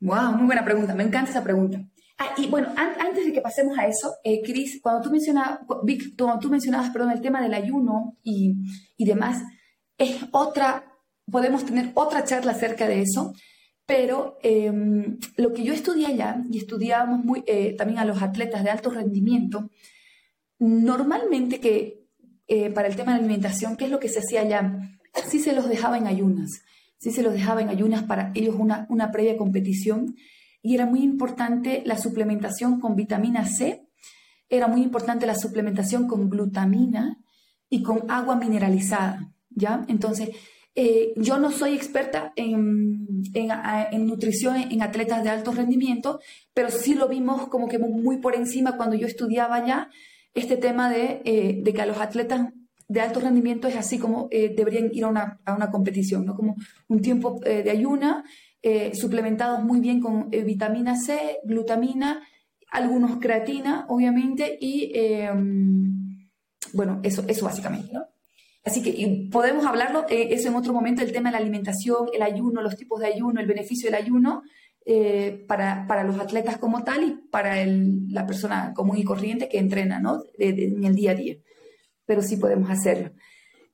Wow, 0.00 0.36
muy 0.36 0.46
buena 0.46 0.64
pregunta. 0.64 0.94
Me 0.94 1.02
encanta 1.02 1.30
esa 1.30 1.42
pregunta. 1.42 1.80
Ah, 2.18 2.34
y 2.38 2.46
bueno, 2.46 2.72
antes 2.76 3.26
de 3.26 3.32
que 3.32 3.42
pasemos 3.42 3.78
a 3.78 3.86
eso, 3.86 4.14
eh, 4.24 4.40
Cris, 4.42 4.80
cuando 4.80 5.02
tú 5.02 5.10
mencionabas, 5.10 5.60
Vic, 5.82 6.16
cuando 6.16 6.38
tú 6.40 6.48
mencionabas, 6.48 6.90
perdón, 6.90 7.10
el 7.10 7.20
tema 7.20 7.42
del 7.42 7.52
ayuno 7.52 8.16
y, 8.22 8.54
y, 8.96 9.04
demás, 9.04 9.42
es 9.98 10.16
otra, 10.30 10.94
podemos 11.30 11.66
tener 11.66 11.90
otra 11.94 12.24
charla 12.24 12.52
acerca 12.52 12.88
de 12.88 13.02
eso, 13.02 13.34
pero 13.84 14.38
em, 14.42 15.18
lo 15.36 15.52
que 15.52 15.62
yo 15.62 15.74
estudié 15.74 16.06
allá, 16.06 16.42
y 16.50 16.58
estudiábamos 16.58 17.22
muy, 17.22 17.44
eh, 17.46 17.74
también 17.76 17.98
a 17.98 18.06
los 18.06 18.22
atletas 18.22 18.64
de 18.64 18.70
alto 18.70 18.90
rendimiento, 18.90 19.70
normalmente 20.58 21.60
que 21.60 22.06
eh, 22.48 22.70
para 22.70 22.88
el 22.88 22.96
tema 22.96 23.12
de 23.12 23.18
alimentación, 23.18 23.76
¿qué 23.76 23.84
es 23.84 23.90
lo 23.90 24.00
que 24.00 24.08
se 24.08 24.20
hacía 24.20 24.40
allá? 24.40 24.78
sí 25.30 25.38
se 25.38 25.54
los 25.54 25.68
dejaba 25.68 25.96
en 25.96 26.06
ayunas, 26.06 26.62
sí 26.98 27.10
se 27.10 27.22
los 27.22 27.32
dejaba 27.32 27.62
en 27.62 27.68
ayunas 27.70 28.04
para 28.04 28.32
ellos 28.34 28.54
una, 28.58 28.86
una 28.90 29.10
previa 29.10 29.36
competición 29.36 30.14
y 30.66 30.74
era 30.74 30.84
muy 30.84 31.00
importante 31.04 31.84
la 31.86 31.96
suplementación 31.96 32.80
con 32.80 32.96
vitamina 32.96 33.44
C, 33.44 33.86
era 34.48 34.66
muy 34.66 34.82
importante 34.82 35.24
la 35.24 35.36
suplementación 35.36 36.08
con 36.08 36.28
glutamina 36.28 37.20
y 37.70 37.84
con 37.84 38.10
agua 38.10 38.34
mineralizada, 38.34 39.32
¿ya? 39.50 39.84
Entonces, 39.86 40.30
eh, 40.74 41.12
yo 41.16 41.38
no 41.38 41.52
soy 41.52 41.74
experta 41.74 42.32
en, 42.34 43.22
en, 43.32 44.06
nutrición 44.08 44.56
en 44.56 44.82
atletas 44.82 45.22
de 45.22 45.30
alto 45.30 45.52
rendimiento, 45.52 46.18
pero 46.52 46.68
sí 46.70 46.96
lo 46.96 47.06
vimos 47.06 47.46
como 47.46 47.68
que 47.68 47.78
muy 47.78 48.16
por 48.16 48.34
encima 48.34 48.76
cuando 48.76 48.96
yo 48.96 49.06
estudiaba 49.06 49.64
ya 49.64 49.88
este 50.34 50.56
tema 50.56 50.90
de, 50.90 51.22
eh, 51.24 51.60
de 51.62 51.72
que 51.72 51.82
a 51.82 51.86
los 51.86 51.98
atletas 51.98 52.52
de 52.88 53.00
alto 53.00 53.20
rendimiento 53.20 53.68
es 53.68 53.76
así 53.76 53.98
como 53.98 54.26
eh, 54.32 54.52
deberían 54.56 54.90
ir 54.92 55.04
a 55.04 55.08
una, 55.08 55.40
a 55.44 55.54
una, 55.54 55.70
competición, 55.70 56.26
¿no? 56.26 56.34
Como 56.34 56.56
un 56.88 57.00
tiempo 57.00 57.38
de 57.40 57.70
ayuna, 57.70 58.24
eh, 58.68 58.94
suplementados 58.94 59.62
muy 59.62 59.78
bien 59.78 60.00
con 60.00 60.28
vitamina 60.28 60.96
C, 60.96 61.38
glutamina, 61.44 62.26
algunos 62.70 63.18
creatina, 63.18 63.86
obviamente, 63.88 64.58
y 64.60 64.90
em, 64.92 66.28
bueno, 66.72 67.00
eso, 67.04 67.24
eso 67.28 67.44
básicamente, 67.44 67.92
¿no? 67.92 68.06
Así 68.64 68.82
que 68.82 69.28
podemos 69.30 69.64
hablarlo, 69.64 70.04
eso 70.08 70.48
en 70.48 70.56
otro 70.56 70.72
momento, 70.72 71.02
el 71.02 71.12
tema 71.12 71.28
de 71.28 71.34
la 71.34 71.38
alimentación, 71.38 72.08
el 72.12 72.22
ayuno, 72.22 72.60
los 72.60 72.76
tipos 72.76 72.98
de 72.98 73.06
ayuno, 73.06 73.40
el 73.40 73.46
beneficio 73.46 73.86
del 73.88 74.02
ayuno 74.02 74.42
para, 75.46 75.86
para, 75.86 76.02
los 76.02 76.18
atletas 76.18 76.58
como 76.58 76.82
tal 76.82 77.04
y 77.04 77.10
para 77.30 77.64
la 77.64 78.26
persona 78.26 78.72
común 78.74 78.98
y 78.98 79.04
corriente 79.04 79.48
que 79.48 79.58
entrena, 79.58 80.00
¿no? 80.00 80.24
en 80.38 80.84
el 80.84 80.94
día 80.96 81.12
a 81.12 81.14
día 81.14 81.36
pero 82.06 82.22
sí 82.22 82.36
podemos 82.36 82.70
hacerlo. 82.70 83.10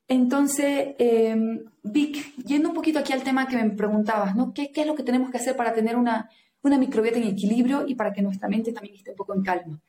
Entonces, 0.08 0.94
em, 0.98 1.64
Vic, 1.82 2.36
yendo 2.44 2.68
un 2.68 2.74
poquito 2.74 2.98
aquí 2.98 3.12
al 3.12 3.22
tema 3.22 3.46
que 3.46 3.56
me 3.56 3.70
preguntabas, 3.70 4.36
¿no? 4.36 4.52
¿Qué, 4.52 4.70
es 4.74 4.86
lo 4.86 4.94
que 4.94 5.02
tenemos 5.02 5.30
que 5.30 5.38
hacer 5.38 5.56
para 5.56 5.72
tener 5.72 5.96
una, 5.96 6.28
una 6.62 6.78
microbiota 6.78 7.18
en 7.18 7.28
equilibrio 7.28 7.84
y 7.86 7.94
para 7.94 8.12
que 8.12 8.22
nuestra 8.22 8.48
mente 8.48 8.72
también 8.72 8.96
esté 8.96 9.10
un 9.10 9.16
poco 9.16 9.34
en 9.34 9.42
calma? 9.42 9.80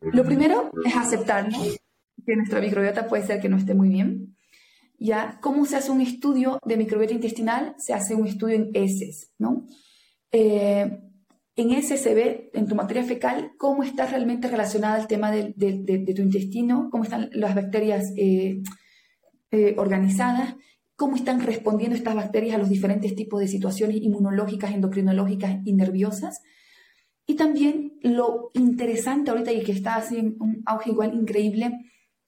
Lo 0.00 0.24
primero 0.24 0.70
es 0.84 0.94
aceptar 0.94 1.48
que 2.24 2.36
nuestra 2.36 2.60
microbiota 2.60 3.08
puede 3.08 3.26
ser 3.26 3.40
que 3.40 3.48
no 3.48 3.56
esté 3.56 3.74
muy 3.74 3.88
bien. 3.88 4.36
¿Ya? 5.00 5.38
¿Cómo 5.40 5.64
se 5.64 5.76
hace 5.76 5.92
un 5.92 6.00
estudio 6.00 6.58
de 6.64 6.76
microbiota 6.76 7.14
intestinal? 7.14 7.74
Se 7.78 7.94
hace 7.94 8.14
un 8.14 8.26
estudio 8.26 8.56
en 8.56 8.70
heces, 8.74 9.32
¿no? 9.38 9.66
Eh, 10.32 11.00
en 11.58 11.72
ese 11.72 11.96
se 11.96 12.14
ve 12.14 12.50
en 12.54 12.68
tu 12.68 12.74
materia 12.74 13.02
fecal 13.02 13.52
cómo 13.58 13.82
está 13.82 14.06
realmente 14.06 14.48
relacionada 14.48 14.98
el 15.00 15.08
tema 15.08 15.30
de, 15.32 15.54
tu 16.14 16.22
intestino, 16.22 16.88
cómo 16.90 17.04
están 17.04 17.30
las 17.32 17.54
bacterias 17.54 18.12
eh, 18.16 18.62
eh, 19.50 19.74
organizadas, 19.78 20.54
cómo 20.96 21.16
están 21.16 21.40
respondiendo 21.40 21.96
estas 21.96 22.14
bacterias 22.14 22.56
a 22.56 22.58
los 22.58 22.68
diferentes 22.68 23.14
tipos 23.14 23.40
de 23.40 23.48
situaciones 23.48 23.96
inmunológicas, 23.96 24.72
endocrinológicas 24.72 25.58
y 25.64 25.72
nerviosas. 25.74 26.42
Y 27.26 27.36
también 27.36 27.98
lo 28.02 28.50
interesante 28.54 29.30
ahorita 29.30 29.52
y 29.52 29.62
que 29.62 29.72
está 29.72 29.94
haciendo 29.94 30.42
un 30.44 30.62
auge 30.66 30.90
igual 30.90 31.14
increíble, 31.14 31.72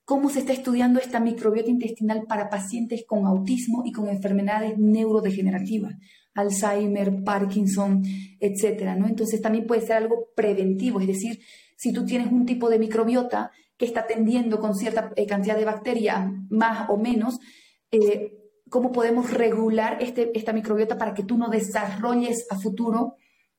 cómo 0.04 0.28
se 0.28 0.40
está 0.40 0.52
estudiando 0.52 1.00
esta 1.00 1.20
microbiota 1.20 1.70
intestinal 1.70 2.24
para 2.28 2.48
pacientes 2.48 3.04
con 3.06 3.26
autismo 3.26 3.82
y 3.84 3.92
con 3.92 4.08
enfermedades 4.08 4.78
neurodegenerativas. 4.78 5.94
Alzheimer, 6.34 7.22
Parkinson, 7.24 8.02
etcétera, 8.38 8.96
¿no? 8.96 9.06
Entonces 9.06 9.40
también 9.40 9.66
puede 9.66 9.82
ser 9.82 9.96
algo 9.96 10.28
preventivo, 10.34 11.00
es 11.00 11.06
decir, 11.06 11.40
si 11.76 11.92
tú 11.92 12.04
tienes 12.04 12.30
un 12.30 12.46
tipo 12.46 12.68
de 12.68 12.78
microbiota 12.78 13.50
que 13.80 13.86
está 13.86 14.06
tendiendo 14.06 14.60
con 14.60 14.76
cierta 14.76 15.10
eh, 15.16 15.26
cantidad 15.26 15.56
de 15.56 15.64
bacterias 15.64 16.30
más 16.50 16.90
o 16.90 16.98
menos, 16.98 17.40
eh, 17.90 18.36
¿cómo 18.68 18.92
podemos 18.92 19.32
regular 19.32 19.96
este, 20.02 20.36
esta 20.38 20.52
microbiota 20.52 20.98
para 20.98 21.14
que 21.14 21.22
tú 21.22 21.38
no 21.38 21.48
desarrolles 21.48 22.46
a 22.50 22.58
futuro 22.58 23.16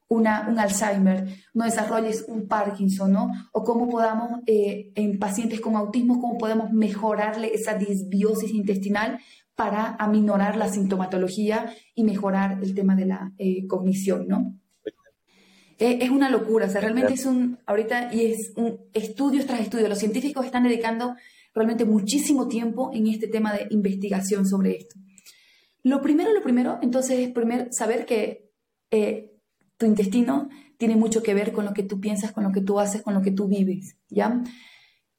una, 0.10 0.47
un 0.47 0.60
Alzheimer, 0.60 1.27
no 1.55 1.65
desarrolles 1.65 2.23
un 2.27 2.47
Parkinson, 2.47 3.13
¿no? 3.13 3.31
O 3.51 3.63
cómo 3.63 3.89
podamos, 3.89 4.41
eh, 4.45 4.91
en 4.93 5.17
pacientes 5.17 5.60
con 5.60 5.75
autismo, 5.75 6.21
cómo 6.21 6.38
podemos 6.38 6.71
mejorarle 6.71 7.51
esa 7.55 7.73
disbiosis 7.73 8.51
intestinal 8.51 9.19
para 9.55 9.95
aminorar 9.97 10.55
la 10.55 10.69
sintomatología 10.69 11.73
y 11.95 12.03
mejorar 12.03 12.60
el 12.62 12.75
tema 12.75 12.95
de 12.95 13.05
la 13.07 13.31
cognición, 13.67 14.27
¿no? 14.27 14.61
Eh, 15.82 15.98
es 16.00 16.12
una 16.12 16.30
locura, 16.30 16.67
o 16.67 16.70
sea, 16.70 16.80
realmente 16.80 17.13
es 17.13 17.26
un, 17.26 17.58
ahorita, 17.65 18.13
y 18.13 18.28
es 18.28 18.54
un 18.56 18.80
estudio 18.94 19.44
tras 19.48 19.62
estudio, 19.62 19.89
los 19.89 19.98
científicos 19.98 20.46
están 20.46 20.62
dedicando 20.62 21.15
realmente 21.56 21.86
muchísimo 21.86 22.48
tiempo 22.48 22.91
en 22.94 23.08
este 23.08 23.28
tema 23.28 23.52
de 23.52 23.65
investigación 23.72 24.48
sobre 24.48 24.78
esto. 24.78 25.00
Lo 25.82 26.00
primero, 26.00 26.34
lo 26.34 26.44
primero, 26.44 26.78
entonces 26.84 27.17
es 27.17 27.32
primero 27.32 27.65
saber 27.72 28.06
que 28.06 28.52
eh, 28.91 29.32
tu 29.78 29.88
intestino 29.88 30.50
tiene 30.78 30.96
mucho 30.96 31.24
que 31.24 31.34
ver 31.34 31.52
con 31.52 31.65
lo 31.65 31.74
que 31.74 31.82
tú 31.82 32.00
piensas, 32.00 32.32
con 32.32 32.44
lo 32.44 32.52
que 32.52 32.62
tú 32.62 32.80
haces, 32.80 33.02
con 33.02 33.15
lo 33.15 33.24
que 33.24 33.32
tú 33.32 33.48
vives, 33.48 33.98
¿ya? 34.08 34.44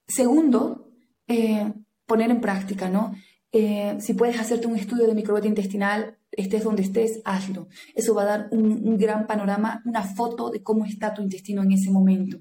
Segundo, 0.07 0.93
eh, 1.27 1.73
poner 2.07 2.31
en 2.31 2.41
práctica, 2.41 2.89
¿no? 2.89 3.17
Eh, 3.51 3.97
si 3.99 4.15
puedes 4.15 4.39
hacerte 4.39 4.69
un 4.69 4.77
estudio 4.77 5.09
de 5.09 5.15
microbiota 5.17 5.49
intestinal, 5.49 6.19
estés 6.33 6.65
donde 6.65 6.83
estés, 6.83 7.21
hazlo. 7.25 7.69
Eso 7.95 8.15
va 8.15 8.23
a 8.23 8.27
dar 8.27 8.49
un, 8.51 8.97
gran 8.97 9.27
panorama, 9.27 9.83
una 9.85 10.03
foto 10.03 10.51
de 10.51 10.63
cómo 10.63 10.85
está 10.85 11.15
tu 11.15 11.23
intestino 11.23 11.63
en 11.63 11.73
ese 11.73 11.91
momento. 11.91 12.39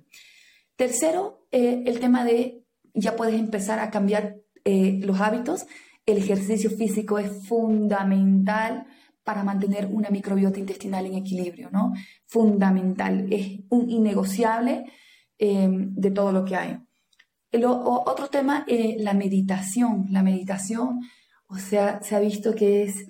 Tercero, 0.76 1.48
el 1.52 2.00
tema 2.00 2.26
de 2.26 2.66
ya 2.94 3.16
puedes 3.16 3.36
empezar 3.36 3.80
a 3.80 3.92
cambiar 3.92 4.38
los 4.66 5.20
hábitos 5.20 5.66
el 6.06 6.18
ejercicio 6.18 6.70
físico 6.72 7.20
es 7.20 7.48
fundamental 7.48 8.86
para 9.24 9.44
mantener 9.44 9.86
una 9.86 10.10
microbiota 10.10 10.60
intestinal 10.60 11.06
en 11.06 11.16
equilibrio, 11.16 11.70
¿no? 11.72 11.94
Fundamental, 12.26 13.32
es 13.32 13.60
un 13.70 13.90
innegociable 13.90 14.86
em, 15.38 15.94
de 15.94 16.12
todo 16.12 16.32
lo 16.32 16.44
que 16.44 16.56
hay. 16.56 16.78
El, 17.52 17.66
otro 17.66 18.30
tema, 18.30 18.66
eh, 18.68 18.96
la 19.00 19.14
meditación. 19.14 20.08
La 20.10 20.24
meditación, 20.24 21.02
o 21.48 21.58
sea, 21.58 22.02
se 22.02 22.16
ha 22.16 22.20
visto 22.20 22.56
que 22.56 22.84
es 22.84 23.08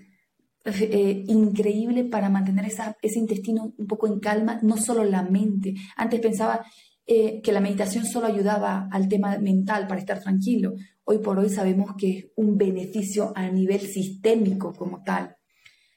eh, 0.66 1.24
increíble 1.28 2.04
para 2.06 2.30
mantener 2.30 2.66
ese 2.66 3.20
intestino 3.20 3.74
un 3.78 3.88
poco 3.88 4.08
en 4.08 4.20
calma, 4.20 4.60
no 4.62 4.78
solo 4.78 5.04
la 5.04 5.24
mente. 5.24 5.76
Antes 5.96 6.20
pensaba 6.20 6.66
eh, 7.06 7.42
que 7.42 7.52
la 7.52 7.60
meditación 7.60 8.06
solo 8.06 8.28
ayudaba 8.28 8.88
al 8.92 9.08
tema 9.08 9.38
mental 9.40 9.88
para 9.88 10.00
estar 10.00 10.22
tranquilo. 10.22 10.76
Hoy 11.04 11.18
por 11.18 11.40
hoy 11.40 11.50
sabemos 11.50 11.96
que 11.98 12.18
es 12.18 12.26
un 12.36 12.58
beneficio 12.58 13.34
a 13.36 13.50
nivel 13.50 13.82
sistémico 13.82 14.74
como 14.74 15.04
tal. 15.04 15.36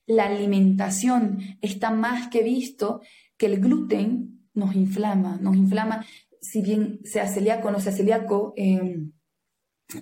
La 0.07 0.27
alimentación 0.27 1.39
está 1.61 1.91
más 1.91 2.29
que 2.29 2.43
visto 2.43 3.01
que 3.37 3.47
el 3.47 3.61
gluten 3.61 4.49
nos 4.55 4.75
inflama, 4.75 5.39
nos 5.41 5.57
inflama, 5.57 6.05
si 6.41 6.63
bien 6.63 7.01
sea 7.05 7.27
celíaco 7.27 7.69
o 7.69 7.71
no 7.71 7.81
sea 7.81 7.93
celíaco, 7.93 8.53
em, 8.57 9.13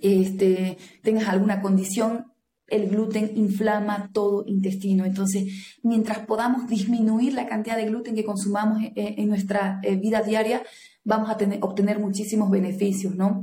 este, 0.01 0.79
tengas 1.03 1.29
alguna 1.29 1.61
condición, 1.61 2.32
el 2.72 2.88
gluten 2.88 3.32
inflama 3.37 4.11
todo 4.12 4.44
intestino. 4.46 5.04
Entonces, 5.04 5.78
mientras 5.82 6.20
podamos 6.20 6.68
disminuir 6.68 7.35
la 7.35 7.46
cantidad 7.46 7.76
de 7.76 7.87
gluten 7.87 8.14
que 8.14 8.24
consumamos 8.24 8.82
en, 8.82 9.20
en 9.20 9.28
nuestra 9.28 9.78
eh, 9.82 9.96
vida 9.96 10.22
diaria, 10.22 10.62
vamos 11.04 11.30
a 11.30 11.37
tener, 11.37 11.58
obtener 11.62 11.98
muchísimos 11.98 12.50
beneficios, 12.50 13.14
¿no? 13.14 13.42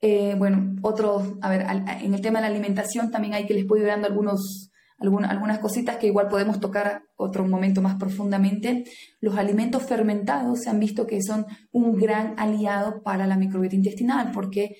Eh, 0.00 0.36
bueno, 0.38 0.76
otros, 0.82 1.34
a 1.40 1.50
ver, 1.50 1.66
en 2.02 2.14
el 2.14 2.20
tema 2.20 2.38
de 2.38 2.42
la 2.42 2.54
alimentación 2.54 3.10
también 3.10 3.34
hay 3.34 3.46
que 3.46 3.54
les 3.54 3.66
voy 3.66 3.80
dando 3.80 4.06
algunos, 4.06 4.70
algunas 5.00 5.58
cositas 5.58 5.96
que 5.96 6.06
igual 6.06 6.28
podemos 6.28 6.60
tocar 6.60 7.02
otro 7.16 7.46
momento 7.46 7.82
más 7.82 7.96
profundamente. 7.96 8.84
Los 9.20 9.36
alimentos 9.36 9.82
fermentados 9.82 10.60
se 10.62 10.70
han 10.70 10.78
visto 10.78 11.06
que 11.06 11.20
son 11.20 11.46
un 11.72 11.96
gran 11.96 12.34
aliado 12.38 13.02
para 13.02 13.26
la 13.26 13.36
microbiota 13.36 13.74
intestinal 13.74 14.30
porque 14.32 14.76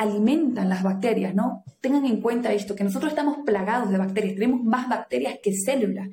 alimentan 0.00 0.70
las 0.70 0.82
bacterias, 0.82 1.34
¿no? 1.34 1.62
Tengan 1.82 2.06
en 2.06 2.22
cuenta 2.22 2.54
esto, 2.54 2.74
que 2.74 2.84
nosotros 2.84 3.12
estamos 3.12 3.40
plagados 3.44 3.90
de 3.90 3.98
bacterias, 3.98 4.34
tenemos 4.34 4.64
más 4.64 4.88
bacterias 4.88 5.34
que 5.42 5.52
células. 5.52 6.08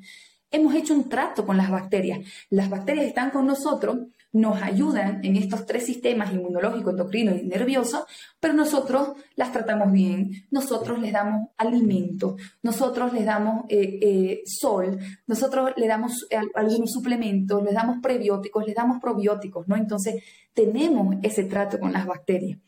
Hemos 0.50 0.74
hecho 0.74 0.92
un 0.92 1.08
trato 1.08 1.46
con 1.46 1.56
las 1.56 1.70
bacterias. 1.70 2.20
Las 2.50 2.68
bacterias 2.68 3.06
están 3.06 3.30
con 3.30 3.46
nosotros 3.46 4.00
nos 4.30 4.60
ayudan 4.60 5.24
en 5.24 5.36
estos 5.36 5.64
tres 5.64 5.86
sistemas 5.86 6.34
inmunológico, 6.34 6.90
endocrino 6.90 7.34
y 7.34 7.46
nervioso, 7.46 8.06
pero 8.38 8.52
nosotros 8.52 9.12
las 9.36 9.52
tratamos 9.52 9.90
bien, 9.90 10.46
nosotros 10.50 10.98
les 10.98 11.14
damos 11.14 11.48
alimento, 11.56 12.36
nosotros 12.62 13.14
les 13.14 13.24
damos 13.24 13.64
eh, 13.70 13.98
eh, 14.02 14.42
sol, 14.44 14.98
nosotros 15.26 15.72
le 15.76 15.86
damos 15.86 16.26
eh, 16.28 16.40
algunos 16.54 16.92
suplementos, 16.92 17.64
les 17.64 17.72
damos 17.72 18.00
prebióticos, 18.02 18.66
les 18.66 18.74
damos 18.74 19.00
probióticos, 19.00 19.66
¿no? 19.66 19.76
Entonces 19.76 20.22
tenemos 20.52 21.16
ese 21.22 21.44
trato 21.44 21.78
con 21.80 21.92
las 21.92 22.04
bacterias. 22.04 22.58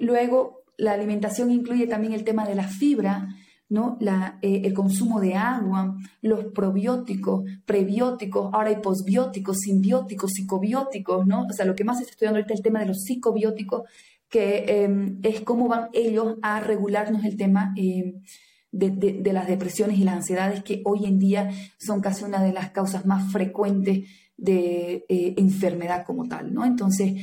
Luego, 0.00 0.64
la 0.76 0.92
alimentación 0.92 1.50
incluye 1.50 1.86
también 1.86 2.12
el 2.12 2.24
tema 2.24 2.46
de 2.46 2.54
la 2.54 2.68
fibra, 2.68 3.28
¿no? 3.68 3.98
Eh, 4.42 4.62
el 4.64 4.74
consumo 4.74 5.20
de 5.20 5.34
agua, 5.34 5.96
los 6.22 6.46
probióticos, 6.46 7.44
prebióticos, 7.64 8.52
ahora 8.52 8.70
hay 8.70 8.76
posbióticos, 8.76 9.58
simbióticos, 9.58 10.32
psicobióticos, 10.32 11.26
¿no? 11.26 11.46
O 11.46 11.52
sea, 11.52 11.64
lo 11.64 11.74
que 11.74 11.84
más 11.84 11.98
se 11.98 12.04
está 12.04 12.12
estudiando 12.12 12.38
ahorita 12.38 12.54
es 12.54 12.60
el 12.60 12.64
tema 12.64 12.80
de 12.80 12.86
los 12.86 13.02
psicobióticos, 13.02 13.82
que 14.28 14.64
em, 14.66 15.18
es 15.22 15.40
cómo 15.42 15.68
van 15.68 15.88
ellos 15.92 16.36
a 16.42 16.60
regularnos 16.60 17.24
el 17.24 17.36
tema 17.36 17.72
em, 17.76 18.22
de, 18.70 19.32
las 19.32 19.46
depresiones 19.46 19.98
y 19.98 20.04
las 20.04 20.16
ansiedades, 20.16 20.62
que 20.62 20.82
hoy 20.84 21.06
en 21.06 21.18
día 21.18 21.50
son 21.78 22.00
casi 22.00 22.24
una 22.24 22.42
de 22.42 22.52
las 22.52 22.70
causas 22.70 23.06
más 23.06 23.30
frecuentes 23.32 24.08
de 24.36 25.04
eh, 25.08 25.34
enfermedad 25.36 26.04
como 26.04 26.28
tal, 26.28 26.52
¿no? 26.52 26.64
Entonces, 26.64 27.14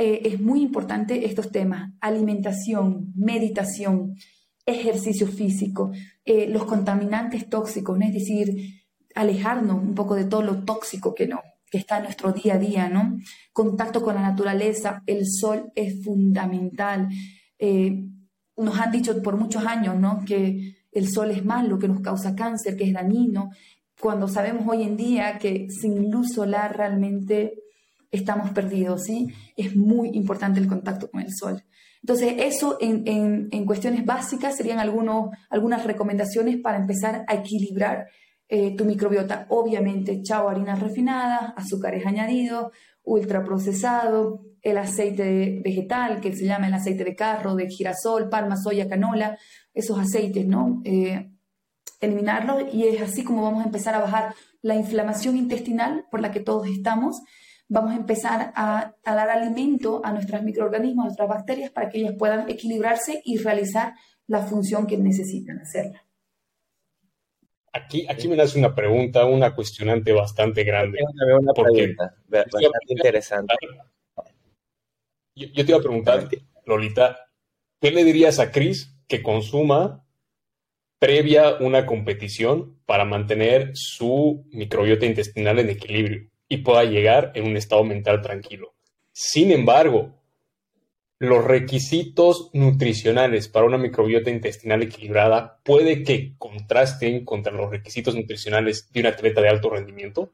eh, 0.00 0.22
es 0.24 0.40
muy 0.40 0.62
importante 0.62 1.26
estos 1.26 1.52
temas, 1.52 1.92
alimentación, 2.00 3.12
meditación, 3.14 4.16
ejercicio 4.64 5.26
físico, 5.26 5.92
eh, 6.24 6.48
los 6.48 6.64
contaminantes 6.64 7.50
tóxicos, 7.50 8.00
es 8.00 8.14
decir, 8.14 8.80
alejarnos 9.14 9.76
un 9.76 9.94
poco 9.94 10.14
de 10.14 10.24
todo 10.24 10.40
lo 10.40 10.64
tóxico 10.64 11.14
que 11.14 11.26
no 11.26 11.42
que 11.70 11.78
está 11.78 11.98
en 11.98 12.04
nuestro 12.04 12.32
día 12.32 12.54
a 12.54 12.58
día, 12.58 12.88
¿no? 12.88 13.18
Contacto 13.52 14.02
con 14.02 14.16
la 14.16 14.22
naturaleza, 14.22 15.04
el 15.06 15.24
sol 15.24 15.70
es 15.76 16.02
fundamental. 16.02 17.08
Eh, 17.58 18.08
nos 18.56 18.80
han 18.80 18.90
dicho 18.90 19.22
por 19.22 19.36
muchos 19.36 19.64
años, 19.64 19.96
¿no? 19.96 20.24
Que 20.26 20.76
el 20.90 21.08
sol 21.08 21.30
es 21.30 21.44
malo, 21.44 21.78
que 21.78 21.86
nos 21.86 22.00
causa 22.00 22.34
cáncer, 22.34 22.76
que 22.76 22.84
es 22.84 22.92
dañino, 22.92 23.50
cuando 24.00 24.26
sabemos 24.26 24.66
hoy 24.66 24.82
en 24.82 24.96
día 24.96 25.38
que 25.38 25.68
sin 25.70 26.10
luz 26.10 26.32
solar 26.32 26.76
realmente 26.76 27.59
estamos 28.10 28.50
perdidos, 28.50 29.04
¿sí? 29.04 29.28
Es 29.56 29.76
muy 29.76 30.10
importante 30.14 30.60
el 30.60 30.66
contacto 30.66 31.10
con 31.10 31.20
el 31.20 31.32
sol. 31.32 31.62
Entonces, 32.02 32.34
eso 32.38 32.78
en, 32.80 33.66
cuestiones 33.66 34.04
básicas 34.04 34.56
serían 34.56 34.78
algunos, 34.78 35.30
algunas 35.50 35.84
recomendaciones 35.84 36.56
para 36.56 36.78
empezar 36.78 37.24
a 37.28 37.34
equilibrar 37.34 38.08
eh, 38.48 38.74
tu 38.74 38.84
microbiota. 38.84 39.46
Obviamente, 39.50 40.22
chao 40.22 40.48
harinas 40.48 40.80
refinadas, 40.80 41.52
azúcares 41.56 42.06
añadidos, 42.06 42.72
ultraprocesado, 43.02 44.40
el 44.62 44.78
aceite 44.78 45.60
vegetal, 45.64 46.20
que 46.20 46.34
se 46.34 46.46
llama 46.46 46.68
el 46.68 46.74
aceite 46.74 47.04
de 47.04 47.14
carro, 47.14 47.54
de 47.54 47.68
girasol, 47.68 48.28
palma, 48.28 48.56
soya, 48.56 48.88
canola, 48.88 49.38
esos 49.74 49.98
aceites, 49.98 50.46
¿no? 50.46 50.80
Eh, 50.84 51.30
eliminarlos 52.00 52.72
y 52.72 52.86
es 52.86 53.00
así 53.02 53.24
como 53.24 53.42
vamos 53.42 53.62
a 53.62 53.66
empezar 53.66 53.94
a 53.94 54.00
bajar 54.00 54.34
la 54.62 54.74
inflamación 54.74 55.36
intestinal 55.36 56.06
por 56.10 56.20
la 56.20 56.30
que 56.30 56.40
todos 56.40 56.66
estamos 56.66 57.20
vamos 57.70 57.92
a 57.92 57.96
empezar 57.96 58.52
a, 58.56 58.96
dar 59.04 59.30
alimento 59.30 60.02
a 60.04 60.12
nuestros 60.12 60.42
microorganismos, 60.42 61.04
a 61.04 61.06
nuestras 61.06 61.28
bacterias, 61.28 61.70
para 61.70 61.88
que 61.88 61.98
ellas 61.98 62.14
puedan 62.18 62.50
equilibrarse 62.50 63.22
y 63.24 63.38
realizar 63.38 63.94
la 64.26 64.42
función 64.42 64.86
que 64.86 64.98
necesitan 64.98 65.60
hacerla. 65.60 66.04
Aquí, 67.72 68.04
aquí 68.08 68.26
me 68.26 68.36
nace 68.36 68.58
una 68.58 68.74
pregunta, 68.74 69.24
una 69.24 69.54
cuestionante 69.54 70.12
bastante 70.12 70.64
grande. 70.64 70.98
Una 71.40 71.52
pregunta 71.52 72.16
bastante 72.28 72.68
interesante. 72.88 73.54
Yo, 75.36 75.46
yo, 75.46 75.64
te 75.64 75.70
iba 75.70 75.78
a 75.78 75.82
preguntar, 75.82 76.28
Lolita, 76.66 77.30
¿qué 77.80 77.92
le 77.92 78.02
dirías 78.02 78.40
a 78.40 78.50
Chris 78.50 78.96
que 79.06 79.22
consuma 79.22 80.04
previa 80.98 81.56
una 81.60 81.86
competición 81.86 82.80
para 82.84 83.04
mantener 83.04 83.70
su 83.74 84.44
microbiota 84.50 85.06
intestinal 85.06 85.60
en 85.60 85.70
equilibrio? 85.70 86.30
Y 86.50 86.58
pueda 86.58 86.84
llegar 86.84 87.30
en 87.34 87.46
un 87.46 87.56
estado 87.56 87.84
mental 87.84 88.20
tranquilo. 88.20 88.74
Sin 89.12 89.52
embargo, 89.52 90.20
los 91.20 91.44
requisitos 91.44 92.50
nutricionales 92.54 93.48
para 93.48 93.66
una 93.66 93.78
microbiota 93.78 94.30
intestinal 94.30 94.82
equilibrada 94.82 95.60
puede 95.62 96.02
que 96.02 96.34
contrasten 96.38 97.24
contra 97.24 97.52
los 97.52 97.70
requisitos 97.70 98.16
nutricionales 98.16 98.90
de 98.92 99.00
un 99.00 99.06
atleta 99.06 99.40
de 99.40 99.48
alto 99.48 99.70
rendimiento? 99.70 100.32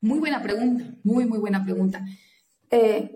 Muy 0.00 0.20
buena 0.20 0.40
pregunta, 0.42 0.84
muy, 1.02 1.26
muy 1.26 1.38
buena 1.38 1.64
pregunta. 1.64 2.04
Eh, 2.70 3.10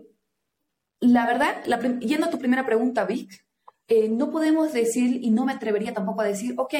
la 1.00 1.24
verdad, 1.26 1.62
yendo 2.00 2.26
a 2.26 2.30
tu 2.30 2.38
primera 2.38 2.66
pregunta, 2.66 3.04
Vic, 3.04 3.44
eh, 3.86 4.08
no 4.08 4.30
podemos 4.30 4.72
decir, 4.72 5.20
y 5.22 5.30
no 5.30 5.44
me 5.44 5.52
atrevería 5.52 5.94
tampoco 5.94 6.22
a 6.22 6.26
decir, 6.26 6.54
ok, 6.56 6.74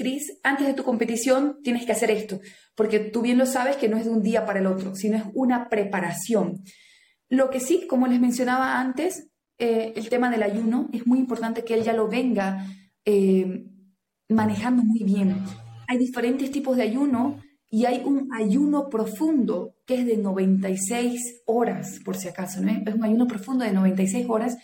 Cris, 0.00 0.38
antes 0.42 0.66
de 0.66 0.72
tu 0.72 0.82
competición 0.82 1.58
tienes 1.62 1.84
que 1.84 1.92
hacer 1.92 2.10
esto, 2.10 2.40
porque 2.74 3.00
tú 3.00 3.20
bien 3.20 3.36
lo 3.36 3.44
sabes 3.44 3.76
que 3.76 3.86
no 3.86 3.98
es 3.98 4.06
de 4.06 4.10
un 4.10 4.22
día 4.22 4.46
para 4.46 4.60
el 4.60 4.66
otro, 4.66 4.94
sino 4.94 5.18
es 5.18 5.24
una 5.34 5.68
preparación. 5.68 6.62
Lo 7.28 7.50
que 7.50 7.60
sí, 7.60 7.86
como 7.86 8.06
les 8.06 8.18
mencionaba 8.18 8.80
antes, 8.80 9.28
eh, 9.58 9.92
el 9.94 10.08
tema 10.08 10.30
del 10.30 10.42
ayuno, 10.42 10.88
es 10.94 11.06
muy 11.06 11.18
importante 11.18 11.64
que 11.64 11.74
él 11.74 11.82
ya 11.82 11.92
lo 11.92 12.08
venga 12.08 12.66
eh, 13.04 13.66
manejando 14.30 14.82
muy 14.82 15.04
bien. 15.04 15.36
Hay 15.86 15.98
diferentes 15.98 16.50
tipos 16.50 16.78
de 16.78 16.84
ayuno 16.84 17.38
y 17.68 17.84
hay 17.84 18.00
un 18.02 18.30
ayuno 18.32 18.88
profundo 18.88 19.74
que 19.86 19.96
es 19.96 20.06
de 20.06 20.16
96 20.16 21.42
horas, 21.44 22.00
por 22.06 22.16
si 22.16 22.26
acaso, 22.28 22.62
¿no? 22.62 22.70
Es 22.70 22.94
un 22.94 23.04
ayuno 23.04 23.26
profundo 23.26 23.66
de 23.66 23.72
96 23.72 24.24
horas 24.30 24.56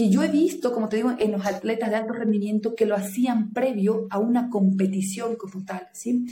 que 0.00 0.08
yo 0.08 0.22
he 0.22 0.28
visto, 0.28 0.72
como 0.72 0.88
te 0.88 0.96
digo, 0.96 1.12
en 1.18 1.30
los 1.30 1.44
atletas 1.44 1.90
de 1.90 1.96
alto 1.96 2.14
rendimiento 2.14 2.74
que 2.74 2.86
lo 2.86 2.96
hacían 2.96 3.52
previo 3.52 4.06
a 4.08 4.18
una 4.18 4.48
competición 4.48 5.36
como 5.36 5.62
tal, 5.66 5.88
¿sí? 5.92 6.24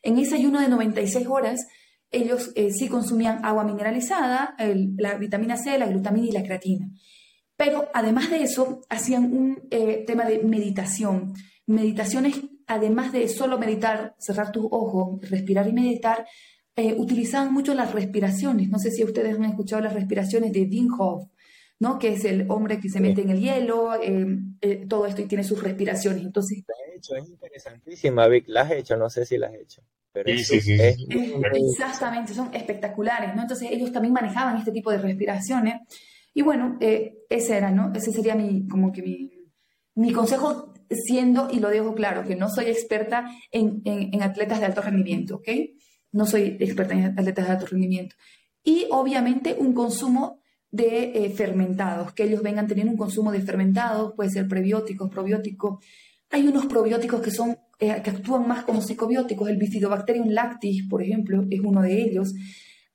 En 0.00 0.16
ese 0.18 0.36
ayuno 0.36 0.60
de 0.60 0.68
96 0.68 1.26
horas, 1.26 1.66
ellos 2.12 2.52
eh, 2.54 2.70
sí 2.70 2.86
consumían 2.86 3.44
agua 3.44 3.64
mineralizada, 3.64 4.54
la 4.96 5.16
vitamina 5.16 5.56
C, 5.56 5.76
la 5.76 5.88
glutamina 5.88 6.28
y 6.28 6.30
la 6.30 6.44
creatina. 6.44 6.88
Pero 7.56 7.88
además 7.92 8.30
de 8.30 8.44
eso, 8.44 8.82
hacían 8.88 9.24
un 9.24 9.58
eh, 9.72 10.04
tema 10.06 10.24
de 10.24 10.44
meditación. 10.44 11.34
Meditaciones, 11.66 12.40
además 12.68 13.10
de 13.10 13.26
solo 13.26 13.58
meditar, 13.58 14.14
cerrar 14.20 14.52
tus 14.52 14.66
ojos, 14.70 15.18
respirar 15.28 15.66
y 15.66 15.72
meditar, 15.72 16.28
eh, 16.76 16.94
utilizaban 16.96 17.52
mucho 17.52 17.74
las 17.74 17.92
respiraciones. 17.92 18.68
No 18.68 18.78
sé 18.78 18.92
si 18.92 19.02
ustedes 19.02 19.34
han 19.34 19.46
escuchado 19.46 19.82
las 19.82 19.94
respiraciones 19.94 20.52
de 20.52 20.62
Wim 20.62 20.94
Hof, 20.96 21.24
¿no? 21.78 21.98
que 21.98 22.14
es 22.14 22.24
el 22.24 22.46
hombre 22.50 22.80
que 22.80 22.88
se 22.88 23.00
mete 23.00 23.22
en 23.22 23.30
el 23.30 23.40
hielo, 23.40 23.90
todo 24.88 25.06
esto 25.06 25.22
y 25.22 25.26
tiene 25.26 25.44
sus 25.44 25.62
respiraciones. 25.62 26.22
Entonces, 26.22 26.64
hecho, 26.94 27.16
es 27.16 27.28
interesantísima, 27.28 28.26
Vic. 28.28 28.44
La 28.48 28.62
has 28.62 28.72
hecho, 28.72 28.96
no 28.96 29.10
sé 29.10 29.24
si 29.24 29.38
la 29.38 29.48
has 29.48 29.54
hecho 29.54 29.82
sí, 30.24 30.60
sí, 30.60 30.78
Exactamente, 31.54 32.34
son 32.34 32.54
espectaculares, 32.54 33.34
¿no? 33.34 33.42
Entonces 33.42 33.68
ellos 33.70 33.92
también 33.92 34.14
manejaban 34.14 34.56
este 34.56 34.72
tipo 34.72 34.90
de 34.90 34.98
respiraciones. 34.98 35.80
Y 36.32 36.42
bueno, 36.42 36.76
eh, 36.80 37.18
ese 37.28 37.56
era, 37.56 37.70
¿no? 37.70 37.92
Ese 37.94 38.12
sería 38.12 38.34
mi, 38.34 38.66
como 38.68 38.92
que 38.92 39.02
mi, 39.02 39.30
mi 39.94 40.12
consejo, 40.12 40.74
siendo, 40.90 41.48
y 41.50 41.60
lo 41.60 41.68
dejo 41.68 41.94
claro, 41.94 42.24
que 42.24 42.36
no 42.36 42.48
soy 42.48 42.66
experta 42.66 43.26
en, 43.50 43.82
en, 43.84 44.22
atletas 44.22 44.60
de 44.60 44.66
alto 44.66 44.82
rendimiento, 44.82 45.36
¿ok? 45.36 45.48
No 46.12 46.26
soy 46.26 46.56
experta 46.60 46.94
en 46.94 47.18
atletas 47.18 47.46
de 47.46 47.52
alto 47.52 47.66
rendimiento. 47.66 48.16
Y 48.62 48.86
obviamente 48.90 49.56
un 49.58 49.72
consumo 49.72 50.40
de 50.76 51.24
eh, 51.24 51.30
fermentados, 51.30 52.12
que 52.12 52.24
ellos 52.24 52.42
vengan 52.42 52.66
teniendo 52.66 52.92
un 52.92 52.98
consumo 52.98 53.32
de 53.32 53.40
fermentados, 53.40 54.12
puede 54.14 54.30
ser 54.30 54.46
prebióticos, 54.46 55.10
probióticos. 55.10 55.84
Hay 56.30 56.46
unos 56.46 56.66
probióticos 56.66 57.20
que 57.20 57.30
son 57.30 57.56
eh, 57.78 58.00
que 58.02 58.10
actúan 58.10 58.46
más 58.46 58.64
como 58.64 58.80
psicobióticos. 58.80 59.48
El 59.48 59.58
Bifidobacterium 59.58 60.28
lactis, 60.28 60.88
por 60.88 61.02
ejemplo, 61.02 61.44
es 61.50 61.60
uno 61.60 61.82
de 61.82 62.02
ellos. 62.02 62.34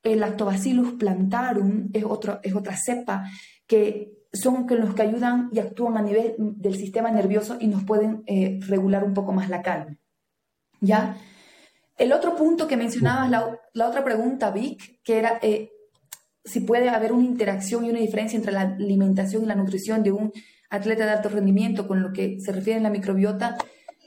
El 0.04 0.20
Lactobacillus 0.20 0.94
plantarum 0.94 1.90
es, 1.94 2.04
otro, 2.04 2.40
es 2.42 2.56
otra 2.56 2.76
cepa 2.76 3.24
que 3.68 4.12
son 4.34 4.66
los 4.70 4.96
que 4.96 5.02
ayudan 5.02 5.50
y 5.52 5.60
actúan 5.60 5.98
a 5.98 6.02
nivel 6.02 6.36
del 6.38 6.76
sistema 6.76 7.12
nervioso 7.12 7.58
y 7.60 7.68
nos 7.68 7.84
pueden 7.84 8.24
eh, 8.26 8.60
regular 8.68 9.04
un 9.04 9.14
poco 9.14 9.34
más 9.34 9.50
la 9.50 9.62
calma. 9.62 9.98
¿Ya? 10.80 11.18
El 11.98 12.14
otro 12.14 12.36
punto 12.36 12.68
que 12.68 12.78
mencionabas, 12.78 13.30
la, 13.30 13.60
la 13.74 13.88
otra 13.88 14.04
pregunta, 14.04 14.50
Vic, 14.50 15.02
que 15.04 15.20
era 15.20 15.38
eh, 15.44 15.70
si 16.44 16.62
puede 16.62 16.90
haber 16.90 17.14
una 17.14 17.26
interacción 17.26 17.86
y 17.86 17.90
una 17.90 18.00
diferencia 18.00 18.38
entre 18.38 18.52
la 18.52 18.62
alimentación 18.62 19.44
y 19.44 19.48
la 19.48 19.56
nutrición 19.56 20.04
de 20.04 20.12
un 20.12 20.32
atleta 20.70 21.06
de 21.06 21.12
alto 21.12 21.30
rendimiento 21.30 21.88
con 21.88 22.02
lo 22.02 22.12
que 22.14 22.40
se 22.40 22.52
refiere 22.52 22.80
a 22.80 22.84
la 22.84 22.90
microbiota. 22.90 23.58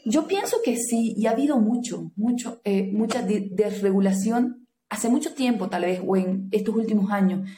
Yo 0.05 0.27
pienso 0.27 0.59
que 0.65 0.77
sí, 0.77 1.15
y 1.17 1.27
ha 1.27 1.31
habido 1.31 1.59
mucho, 1.59 2.13
mucho, 2.17 2.61
eh, 2.65 2.91
mucha 2.93 3.23
desregulación 3.23 4.67
hace 4.89 5.09
mucho 5.09 5.35
tiempo, 5.35 5.69
tal 5.69 5.83
vez, 5.83 6.01
o 6.05 6.17
en 6.17 6.49
estos 6.51 6.75
últimos 6.75 7.11
años. 7.11 7.49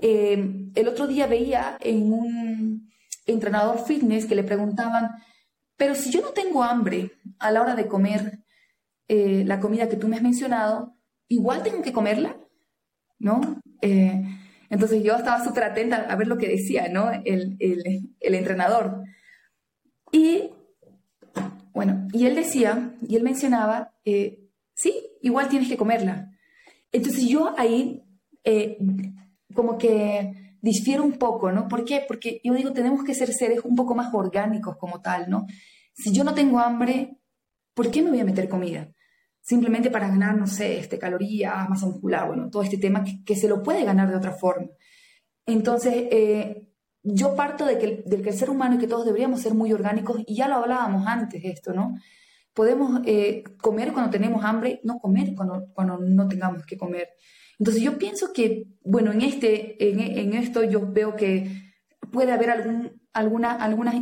Eh, 0.00 0.70
el 0.74 0.88
otro 0.88 1.06
día 1.06 1.26
veía 1.26 1.76
en 1.80 2.12
un 2.12 2.92
entrenador 3.26 3.84
fitness 3.84 4.26
que 4.26 4.34
le 4.34 4.42
preguntaban, 4.42 5.10
pero 5.76 5.94
si 5.94 6.10
yo 6.10 6.20
no 6.20 6.28
tengo 6.28 6.62
hambre 6.62 7.12
a 7.38 7.50
la 7.50 7.62
hora 7.62 7.74
de 7.74 7.86
comer 7.86 8.40
eh, 9.08 9.44
la 9.46 9.60
comida 9.60 9.88
que 9.88 9.96
tú 9.96 10.08
me 10.08 10.16
has 10.16 10.22
mencionado, 10.22 10.96
igual 11.28 11.62
tengo 11.62 11.82
que 11.82 11.92
comerla, 11.92 12.36
¿no? 13.18 13.60
Entonces 13.82 15.02
yo 15.02 15.16
estaba 15.16 15.44
súper 15.44 15.64
atenta 15.64 16.06
a 16.08 16.16
ver 16.16 16.28
lo 16.28 16.38
que 16.38 16.48
decía, 16.48 16.88
¿no? 16.88 17.10
El, 17.10 17.56
el, 17.58 18.14
el 18.20 18.34
entrenador. 18.34 19.02
Y 20.10 20.50
bueno, 21.72 22.06
y 22.12 22.26
él 22.26 22.34
decía, 22.34 22.94
y 23.06 23.16
él 23.16 23.22
mencionaba, 23.22 23.94
eh, 24.04 24.48
sí, 24.74 24.94
igual 25.22 25.48
tienes 25.48 25.68
que 25.68 25.76
comerla. 25.76 26.30
Entonces 26.92 27.26
yo 27.26 27.54
ahí 27.58 28.02
eh, 28.44 28.78
como 29.54 29.78
que 29.78 30.56
difiero 30.60 31.02
un 31.02 31.14
poco, 31.14 31.50
¿no? 31.50 31.68
¿Por 31.68 31.84
qué? 31.84 32.04
Porque 32.06 32.40
yo 32.44 32.54
digo, 32.54 32.72
tenemos 32.72 33.04
que 33.04 33.14
ser 33.14 33.32
seres 33.32 33.60
un 33.64 33.74
poco 33.74 33.94
más 33.94 34.12
orgánicos 34.12 34.76
como 34.76 35.00
tal, 35.00 35.30
¿no? 35.30 35.46
Si 35.94 36.12
yo 36.12 36.24
no 36.24 36.34
tengo 36.34 36.58
hambre, 36.58 37.16
¿por 37.74 37.90
qué 37.90 38.02
me 38.02 38.10
voy 38.10 38.20
a 38.20 38.24
meter 38.24 38.48
comida? 38.48 38.88
Simplemente 39.42 39.90
para 39.90 40.06
ganar, 40.06 40.36
no 40.36 40.46
sé, 40.46 40.78
este, 40.78 41.00
calorías, 41.00 41.68
masa 41.68 41.86
muscular, 41.86 42.28
bueno, 42.28 42.48
todo 42.48 42.62
este 42.62 42.78
tema 42.78 43.04
que, 43.26 43.34
se 43.34 43.48
lo 43.48 43.60
puede 43.60 43.84
ganar 43.84 44.08
de 44.08 44.14
otra 44.14 44.30
forma. 44.30 44.68
Entonces, 45.46 45.92
eh, 46.12 46.68
yo 47.02 47.34
parto 47.34 47.66
de 47.66 47.76
que, 47.76 48.04
del 48.06 48.22
que 48.22 48.30
el 48.30 48.36
ser 48.36 48.50
humano 48.50 48.76
y 48.76 48.78
que 48.78 48.86
todos 48.86 49.04
deberíamos 49.04 49.40
ser 49.40 49.54
muy 49.54 49.72
orgánicos, 49.72 50.22
y 50.28 50.36
ya 50.36 50.46
lo 50.46 50.54
hablábamos 50.54 51.08
antes 51.08 51.44
esto, 51.44 51.72
¿no? 51.72 51.96
Podemos 52.54 53.00
eh, 53.04 53.42
comer 53.60 53.92
cuando 53.92 54.12
tenemos 54.12 54.44
hambre, 54.44 54.80
no 54.84 55.00
comer 55.00 55.34
cuando, 55.34 55.66
cuando 55.74 55.98
no 55.98 56.28
tengamos 56.28 56.64
que 56.64 56.76
comer. 56.76 57.08
Entonces 57.58 57.82
yo 57.82 57.98
pienso 57.98 58.32
que, 58.32 58.68
bueno, 58.84 59.10
en, 59.10 59.22
este, 59.22 59.90
en, 59.90 59.98
en 60.00 60.34
esto 60.34 60.62
yo 60.62 60.92
veo 60.92 61.16
que 61.16 61.50
puede 62.12 62.30
haber 62.30 62.50
algún, 62.50 63.02
alguna, 63.12 63.52
algunas 63.52 63.96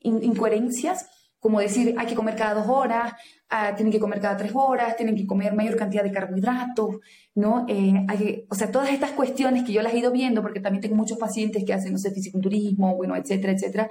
incoherencias 0.00 1.06
como 1.46 1.60
decir, 1.60 1.94
hay 1.96 2.06
que 2.06 2.16
comer 2.16 2.34
cada 2.34 2.54
dos 2.54 2.66
horas, 2.68 3.12
ah, 3.50 3.74
tienen 3.76 3.92
que 3.92 4.00
comer 4.00 4.20
cada 4.20 4.36
tres 4.36 4.52
horas, 4.54 4.96
tienen 4.96 5.16
que 5.16 5.26
comer 5.26 5.54
mayor 5.54 5.76
cantidad 5.76 6.02
de 6.02 6.12
carbohidratos, 6.12 6.96
¿no? 7.34 7.66
Eh, 7.68 8.46
o 8.48 8.54
sea, 8.54 8.70
todas 8.70 8.90
estas 8.90 9.12
cuestiones 9.12 9.64
que 9.64 9.72
yo 9.72 9.82
las 9.82 9.94
he 9.94 9.98
ido 9.98 10.12
viendo, 10.12 10.42
porque 10.42 10.60
también 10.60 10.82
tengo 10.82 10.96
muchos 10.96 11.18
pacientes 11.18 11.64
que 11.64 11.74
hacen, 11.74 11.92
no 11.92 11.98
sé, 11.98 12.10
fisiculturismo, 12.12 12.96
bueno, 12.96 13.16
etcétera, 13.16 13.52
etcétera, 13.52 13.90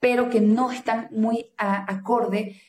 pero 0.00 0.28
que 0.30 0.40
no 0.40 0.70
están 0.70 1.08
muy 1.12 1.46
acorde 1.56 2.60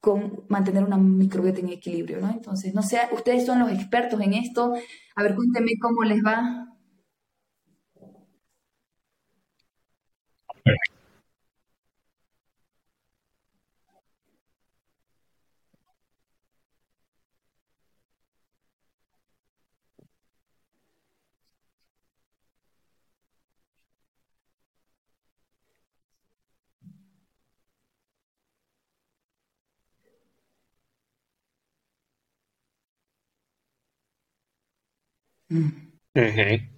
con 0.00 0.44
mantener 0.48 0.84
una 0.84 0.98
microbiota 0.98 1.60
en 1.60 1.70
equilibrio, 1.70 2.20
¿no? 2.20 2.30
Entonces, 2.30 2.74
no 2.74 2.82
sé, 2.82 3.00
ustedes 3.12 3.46
son 3.46 3.58
los 3.60 3.72
expertos 3.72 4.20
en 4.20 4.34
esto, 4.34 4.74
a 5.16 5.22
ver, 5.22 5.34
cuéntenme 5.34 5.72
cómo 5.80 6.04
les 6.04 6.22
va. 6.22 6.68
Mm. 35.54 36.73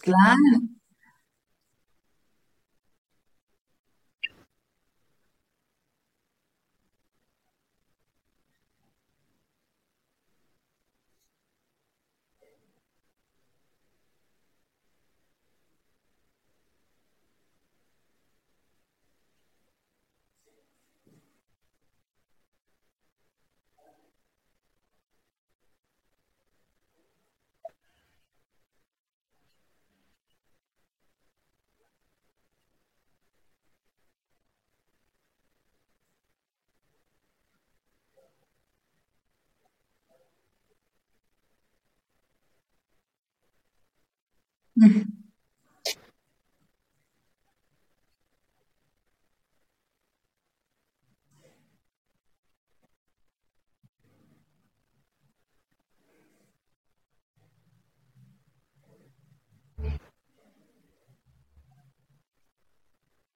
Claro. 0.00 0.77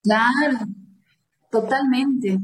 Claro, 0.05 0.59
totalmente. 1.51 2.39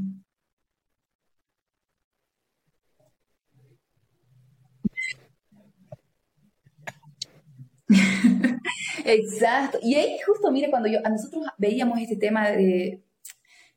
Exacto. 9.13 9.79
Y 9.81 9.95
ahí 9.95 10.17
justo, 10.25 10.51
mire, 10.51 10.69
cuando 10.69 10.89
yo, 10.89 10.99
a 11.03 11.09
nosotros 11.09 11.45
veíamos 11.57 11.99
este 11.99 12.15
tema 12.15 12.49
de, 12.49 13.03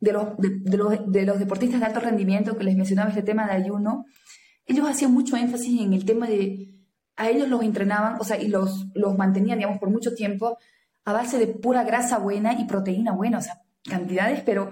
de 0.01 0.13
los, 0.13 0.37
de, 0.39 0.77
los, 0.77 1.13
de 1.13 1.27
los 1.27 1.39
deportistas 1.39 1.81
de 1.81 1.87
alto 1.87 2.01
rendimiento, 2.01 2.57
que 2.57 2.65
les 2.65 2.77
mencionaba 2.77 3.11
este 3.11 3.23
tema 3.23 3.47
de 3.47 3.53
ayuno, 3.53 4.05
ellos 4.67 4.89
hacían 4.89 5.13
mucho 5.13 5.37
énfasis 5.37 5.81
en 5.81 5.93
el 5.93 6.05
tema 6.05 6.27
de, 6.27 6.73
a 7.17 7.31
ellos 7.31 7.49
los 7.49 7.63
entrenaban, 7.63 8.17
o 8.21 8.25
sea, 8.25 8.41
y 8.41 8.49
los, 8.49 8.87
los 8.95 9.17
mantenían, 9.17 9.59
digamos, 9.59 9.79
por 9.79 9.91
mucho 9.91 10.15
tiempo 10.15 10.59
a 11.05 11.13
base 11.13 11.39
de 11.39 11.47
pura 11.47 11.85
grasa 11.85 12.19
buena 12.19 12.59
y 12.59 12.65
proteína 12.65 13.13
buena, 13.13 13.39
o 13.39 13.41
sea, 13.43 13.63
cantidades, 13.85 14.43
pero 14.43 14.71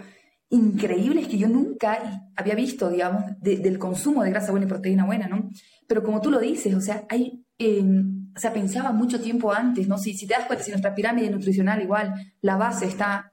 increíbles 0.49 1.29
que 1.29 1.39
yo 1.39 1.49
nunca 1.49 2.25
había 2.37 2.55
visto, 2.55 2.91
digamos, 2.91 3.25
del 3.41 3.79
consumo 3.79 4.23
de 4.25 4.31
grasa 4.31 4.51
buena 4.51 4.67
y 4.67 4.69
proteína 4.69 5.05
buena, 5.05 5.29
¿no? 5.29 5.49
Pero 5.87 6.03
como 6.03 6.21
tú 6.21 6.31
lo 6.31 6.39
dices, 6.39 6.75
o 6.75 6.81
sea, 6.81 7.05
hay, 7.09 7.45
eh, 7.59 7.85
o 8.35 8.39
sea, 8.39 8.53
pensaba 8.53 8.93
mucho 8.93 9.21
tiempo 9.21 9.53
antes, 9.53 9.89
¿no? 9.89 9.99
Si, 9.99 10.15
si 10.15 10.27
te 10.27 10.35
das 10.35 10.47
cuenta, 10.47 10.65
si 10.65 10.71
nuestra 10.71 10.95
pirámide 10.95 11.31
nutricional 11.31 11.83
igual, 11.83 12.15
la 12.41 12.57
base 12.57 12.87
está 12.87 13.33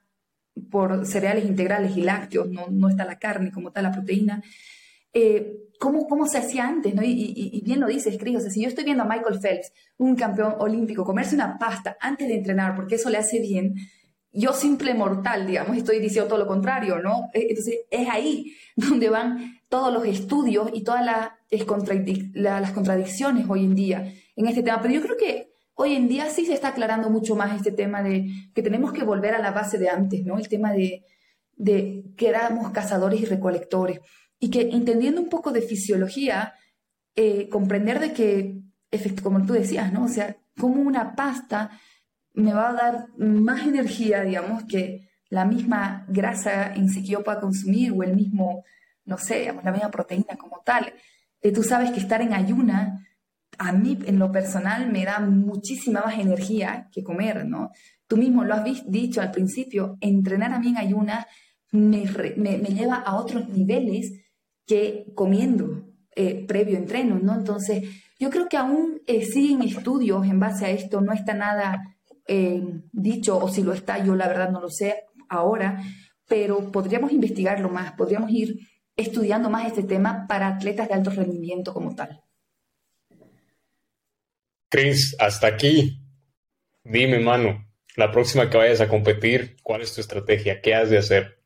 por 0.70 1.06
cereales 1.06 1.44
integrales 1.44 1.96
y 1.96 2.02
lácteos, 2.02 2.48
no, 2.50 2.66
no 2.70 2.88
está 2.88 3.04
la 3.04 3.18
carne 3.18 3.52
como 3.52 3.70
tal, 3.70 3.84
la 3.84 3.92
proteína. 3.92 4.42
Eh, 5.12 5.68
¿cómo, 5.78 6.06
¿Cómo 6.06 6.26
se 6.26 6.38
hacía 6.38 6.66
antes? 6.66 6.94
¿no? 6.94 7.02
Y, 7.02 7.62
bien 7.64 7.80
lo 7.80 7.86
dices, 7.86 8.18
Cris, 8.18 8.36
o 8.36 8.40
sea, 8.40 8.50
si 8.50 8.62
yo 8.62 8.68
estoy 8.68 8.84
viendo 8.84 9.04
a 9.04 9.06
Michael 9.06 9.40
Phelps, 9.40 9.72
un 9.96 10.16
campeón 10.16 10.56
olímpico, 10.58 11.04
comerse 11.04 11.34
una 11.34 11.58
pasta 11.58 11.96
antes 12.00 12.28
de 12.28 12.34
entrenar, 12.34 12.74
porque 12.74 12.96
eso 12.96 13.08
le 13.08 13.18
hace 13.18 13.40
bien, 13.40 13.74
yo 14.30 14.52
simple 14.52 14.94
mortal, 14.94 15.46
digamos, 15.46 15.76
estoy 15.76 16.00
diciendo 16.00 16.28
todo 16.28 16.38
lo 16.38 16.46
contrario, 16.46 16.98
¿no? 16.98 17.30
Eh, 17.32 17.46
entonces 17.50 17.78
es 17.90 18.08
ahí 18.08 18.54
donde 18.76 19.08
van 19.08 19.60
todos 19.68 19.92
los 19.92 20.04
estudios 20.04 20.70
y 20.72 20.82
todas 20.82 21.04
las, 21.04 21.30
las 22.34 22.70
contradicciones 22.72 23.46
hoy 23.48 23.64
en 23.64 23.74
día 23.74 24.12
en 24.38 24.46
este 24.46 24.62
tema. 24.62 24.80
Pero 24.80 24.94
yo 24.94 25.02
creo 25.02 25.16
que 25.16 25.52
hoy 25.74 25.94
en 25.94 26.08
día 26.08 26.30
sí 26.30 26.46
se 26.46 26.54
está 26.54 26.68
aclarando 26.68 27.10
mucho 27.10 27.34
más 27.34 27.54
este 27.56 27.72
tema 27.72 28.02
de 28.02 28.30
que 28.54 28.62
tenemos 28.62 28.92
que 28.92 29.04
volver 29.04 29.34
a 29.34 29.40
la 29.40 29.50
base 29.50 29.78
de 29.78 29.90
antes, 29.90 30.24
¿no? 30.24 30.38
El 30.38 30.48
tema 30.48 30.72
de, 30.72 31.04
que 32.16 32.28
éramos 32.28 32.70
cazadores 32.70 33.20
y 33.20 33.24
recolectores. 33.24 34.00
Y 34.38 34.50
que 34.50 34.70
entendiendo 34.72 35.20
un 35.20 35.28
poco 35.28 35.50
de 35.50 35.60
fisiología, 35.60 36.54
eh, 37.16 37.48
comprender 37.48 37.98
de 37.98 38.12
que, 38.12 38.60
como 39.22 39.44
tú 39.44 39.52
decías, 39.54 39.92
¿no? 39.92 40.04
O 40.04 40.08
sea, 40.08 40.36
como 40.56 40.80
una 40.80 41.16
pasta 41.16 41.70
me 42.32 42.54
va 42.54 42.70
a 42.70 42.74
dar 42.74 43.06
más 43.18 43.66
energía, 43.66 44.22
digamos, 44.22 44.62
que 44.64 45.10
la 45.30 45.44
misma 45.44 46.06
grasa 46.08 46.72
en 46.74 46.88
sí 46.88 47.02
que 47.02 47.20
consumir 47.40 47.92
o 47.92 48.04
el 48.04 48.14
mismo, 48.14 48.64
no 49.04 49.18
sé, 49.18 49.52
la 49.64 49.72
misma 49.72 49.90
proteína 49.90 50.36
como 50.38 50.62
tal. 50.64 50.94
Eh, 51.42 51.52
tú 51.52 51.64
sabes 51.64 51.90
que 51.90 51.98
estar 51.98 52.22
en 52.22 52.32
ayuna, 52.32 53.07
a 53.58 53.72
mí 53.72 53.98
en 54.06 54.18
lo 54.18 54.30
personal 54.30 54.90
me 54.90 55.04
da 55.04 55.18
muchísima 55.18 56.00
más 56.00 56.18
energía 56.18 56.88
que 56.92 57.02
comer, 57.02 57.44
¿no? 57.44 57.70
Tú 58.06 58.16
mismo 58.16 58.44
lo 58.44 58.54
has 58.54 58.64
dicho 58.86 59.20
al 59.20 59.32
principio, 59.32 59.98
entrenar 60.00 60.52
a 60.52 60.58
mí 60.58 60.68
en 60.68 60.78
ayuna 60.78 61.26
me, 61.72 62.04
me, 62.36 62.58
lleva 62.58 62.96
a 62.96 63.16
otros 63.16 63.48
niveles 63.48 64.12
que 64.66 65.06
comiendo 65.14 65.88
eh, 66.16 66.46
previo 66.46 66.78
entreno, 66.78 67.18
¿no? 67.18 67.34
Entonces, 67.34 67.84
yo 68.18 68.30
creo 68.30 68.48
que 68.48 68.56
aún 68.56 69.00
eh, 69.06 69.24
siguen 69.24 69.62
estudios 69.62 70.26
en 70.26 70.40
base 70.40 70.64
a 70.64 70.70
esto, 70.70 71.00
no 71.00 71.12
está 71.12 71.34
nada 71.34 71.82
eh, 72.26 72.62
dicho, 72.92 73.38
o 73.38 73.48
si 73.48 73.62
lo 73.62 73.72
está, 73.72 74.02
yo 74.04 74.14
la 74.14 74.28
verdad 74.28 74.50
no 74.50 74.60
lo 74.60 74.70
sé 74.70 75.04
ahora, 75.28 75.82
pero 76.26 76.70
podríamos 76.70 77.12
investigarlo 77.12 77.68
más, 77.68 77.92
podríamos 77.92 78.30
ir 78.30 78.56
estudiando 78.96 79.50
más 79.50 79.66
este 79.66 79.82
tema 79.82 80.26
para 80.28 80.48
atletas 80.48 80.88
de 80.88 80.94
alto 80.94 81.10
rendimiento 81.10 81.72
como 81.72 81.94
tal. 81.94 82.20
Chris, 84.68 85.16
hasta 85.18 85.46
aquí. 85.46 86.02
Dime, 86.84 87.18
mano, 87.18 87.66
la 87.96 88.12
próxima 88.12 88.50
que 88.50 88.56
vayas 88.56 88.80
a 88.80 88.88
competir, 88.88 89.56
¿cuál 89.62 89.82
es 89.82 89.94
tu 89.94 90.00
estrategia? 90.00 90.60
¿Qué 90.60 90.74
has 90.74 90.90
de 90.90 90.98
hacer? 90.98 91.37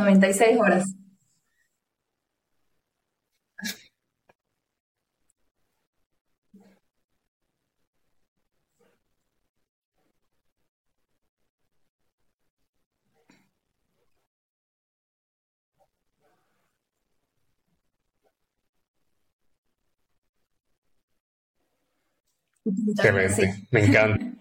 96 0.00 0.58
horas. 0.58 0.84
Excelente, 22.64 23.66
me 23.70 23.84
encanta. 23.86 24.26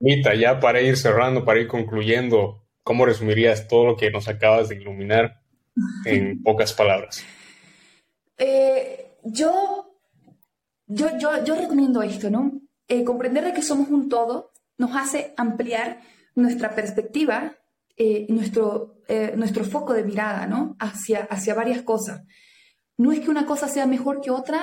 Mita, 0.00 0.34
ya 0.34 0.58
para 0.60 0.80
ir 0.80 0.96
cerrando, 0.96 1.44
para 1.44 1.60
ir 1.60 1.68
concluyendo, 1.68 2.61
¿Cómo 2.82 3.06
resumirías 3.06 3.68
todo 3.68 3.86
lo 3.86 3.96
que 3.96 4.10
nos 4.10 4.28
acabas 4.28 4.68
de 4.68 4.76
iluminar 4.76 5.40
en 6.04 6.42
pocas 6.42 6.72
palabras? 6.72 7.24
Eh, 8.36 9.18
yo, 9.24 9.98
yo, 10.86 11.18
yo, 11.18 11.44
yo, 11.44 11.54
recomiendo 11.54 12.02
esto, 12.02 12.28
¿no? 12.30 12.60
Eh, 12.88 13.04
comprender 13.04 13.44
de 13.44 13.52
que 13.52 13.62
somos 13.62 13.88
un 13.88 14.08
todo 14.08 14.52
nos 14.78 14.96
hace 14.96 15.32
ampliar 15.36 16.00
nuestra 16.34 16.74
perspectiva, 16.74 17.56
eh, 17.96 18.26
nuestro, 18.28 18.96
nuestro 19.36 19.64
foco 19.64 19.92
de 19.92 20.02
mirada, 20.02 20.46
¿no? 20.46 20.74
Hacia, 20.80 21.20
hacia 21.30 21.54
varias 21.54 21.82
cosas. 21.82 22.22
No 22.96 23.12
es 23.12 23.20
que 23.20 23.30
una 23.30 23.46
cosa 23.46 23.68
sea 23.68 23.86
mejor 23.86 24.20
que 24.20 24.30
otra 24.30 24.60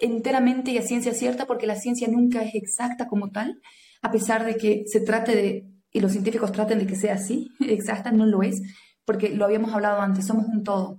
enteramente 0.00 0.72
y 0.72 0.78
a 0.78 0.82
ciencia 0.82 1.12
cierta, 1.12 1.46
porque 1.46 1.66
la 1.66 1.76
ciencia 1.76 2.08
nunca 2.08 2.42
es 2.42 2.54
exacta 2.54 3.06
como 3.06 3.30
tal, 3.30 3.60
a 4.02 4.10
pesar 4.10 4.44
de 4.44 4.56
que 4.56 4.84
se 4.86 5.00
trate 5.00 5.36
de 5.36 5.69
y 5.92 6.00
los 6.00 6.12
científicos 6.12 6.52
traten 6.52 6.78
de 6.78 6.86
que 6.86 6.96
sea 6.96 7.14
así, 7.14 7.52
exacta, 7.60 8.12
no 8.12 8.26
lo 8.26 8.42
es, 8.42 8.60
porque 9.04 9.30
lo 9.30 9.44
habíamos 9.44 9.72
hablado 9.72 10.00
antes, 10.00 10.26
somos 10.26 10.46
un 10.46 10.62
todo. 10.62 10.98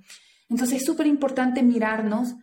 Entonces 0.49 0.81
es 0.81 0.85
súper 0.85 1.07
importante 1.07 1.63
mirarnos, 1.63 2.35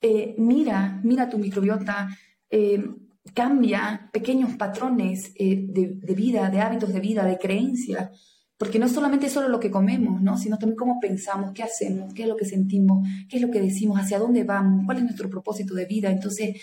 eh, 0.00 0.34
mira, 0.38 1.00
mira 1.04 1.30
tu 1.30 1.38
microbiota, 1.38 2.08
eh, 2.50 2.84
cambia 3.32 4.10
pequeños 4.12 4.56
patrones 4.56 5.32
eh, 5.36 5.64
de, 5.68 6.14
vida, 6.14 6.50
de 6.50 6.60
hábitos 6.60 6.92
de 6.92 7.00
vida, 7.00 7.24
de 7.24 7.38
creencia, 7.38 8.10
porque 8.58 8.78
no 8.78 8.88
solamente 8.88 9.30
solo 9.30 9.48
lo 9.48 9.60
que 9.60 9.70
comemos, 9.70 10.20
¿no? 10.20 10.36
sino 10.36 10.58
también 10.58 10.76
cómo 10.76 10.98
pensamos, 11.00 11.52
qué 11.54 11.62
hacemos, 11.62 12.12
qué 12.12 12.22
es 12.22 12.28
lo 12.28 12.36
que 12.36 12.44
sentimos, 12.44 13.06
qué 13.28 13.36
es 13.36 13.42
lo 13.42 13.50
que 13.50 13.60
decimos, 13.60 13.98
hacia 13.98 14.18
dónde 14.18 14.44
vamos, 14.44 14.84
cuál 14.84 14.98
es 14.98 15.04
nuestro 15.04 15.30
propósito 15.30 15.74
de 15.74 15.86
vida. 15.86 16.10
Entonces, 16.10 16.60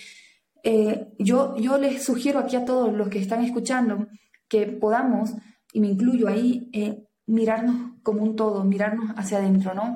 yo, 1.17 1.57
yo 1.57 1.77
les 1.79 2.03
sugiero 2.03 2.39
aquí 2.39 2.55
a 2.55 2.65
todos 2.65 2.93
los 2.93 3.09
que 3.09 3.19
están 3.19 3.43
escuchando 3.43 4.07
que 4.52 4.68
podamos, 4.68 5.34
y 5.72 5.80
me 5.80 5.88
incluyo 5.88 6.28
ahí, 6.28 6.70
eh, 6.74 7.06
mirarnos 7.26 7.93
como 8.04 8.22
un 8.22 8.36
todo, 8.36 8.66
mirarnos 8.66 9.12
hacia 9.16 9.38
adentro, 9.38 9.74
¿no? 9.74 9.95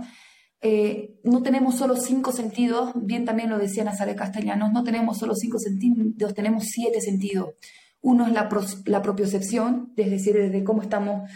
Eh, 0.62 1.20
no 1.26 1.44
tenemos 1.44 1.76
solo 1.76 1.98
cinco 1.98 2.32
sentidos, 2.32 2.94
bien 2.96 3.26
también 3.26 3.50
lo 3.50 3.58
decía 3.58 3.84
Nazaret 3.84 4.18
Castellanos, 4.18 4.72
no 4.72 4.86
tenemos 4.86 5.18
solo 5.18 5.36
cinco 5.36 5.60
sentidos, 5.60 6.34
tenemos 6.34 6.64
siete 6.68 7.02
sentidos. 7.02 7.50
Uno 8.00 8.26
es 8.28 8.32
la, 8.32 8.48
la 8.86 9.02
propiocepción, 9.02 9.92
es 9.98 10.10
decir, 10.10 10.36
desde 10.36 10.64
cómo 10.64 10.82
estamos, 10.82 11.30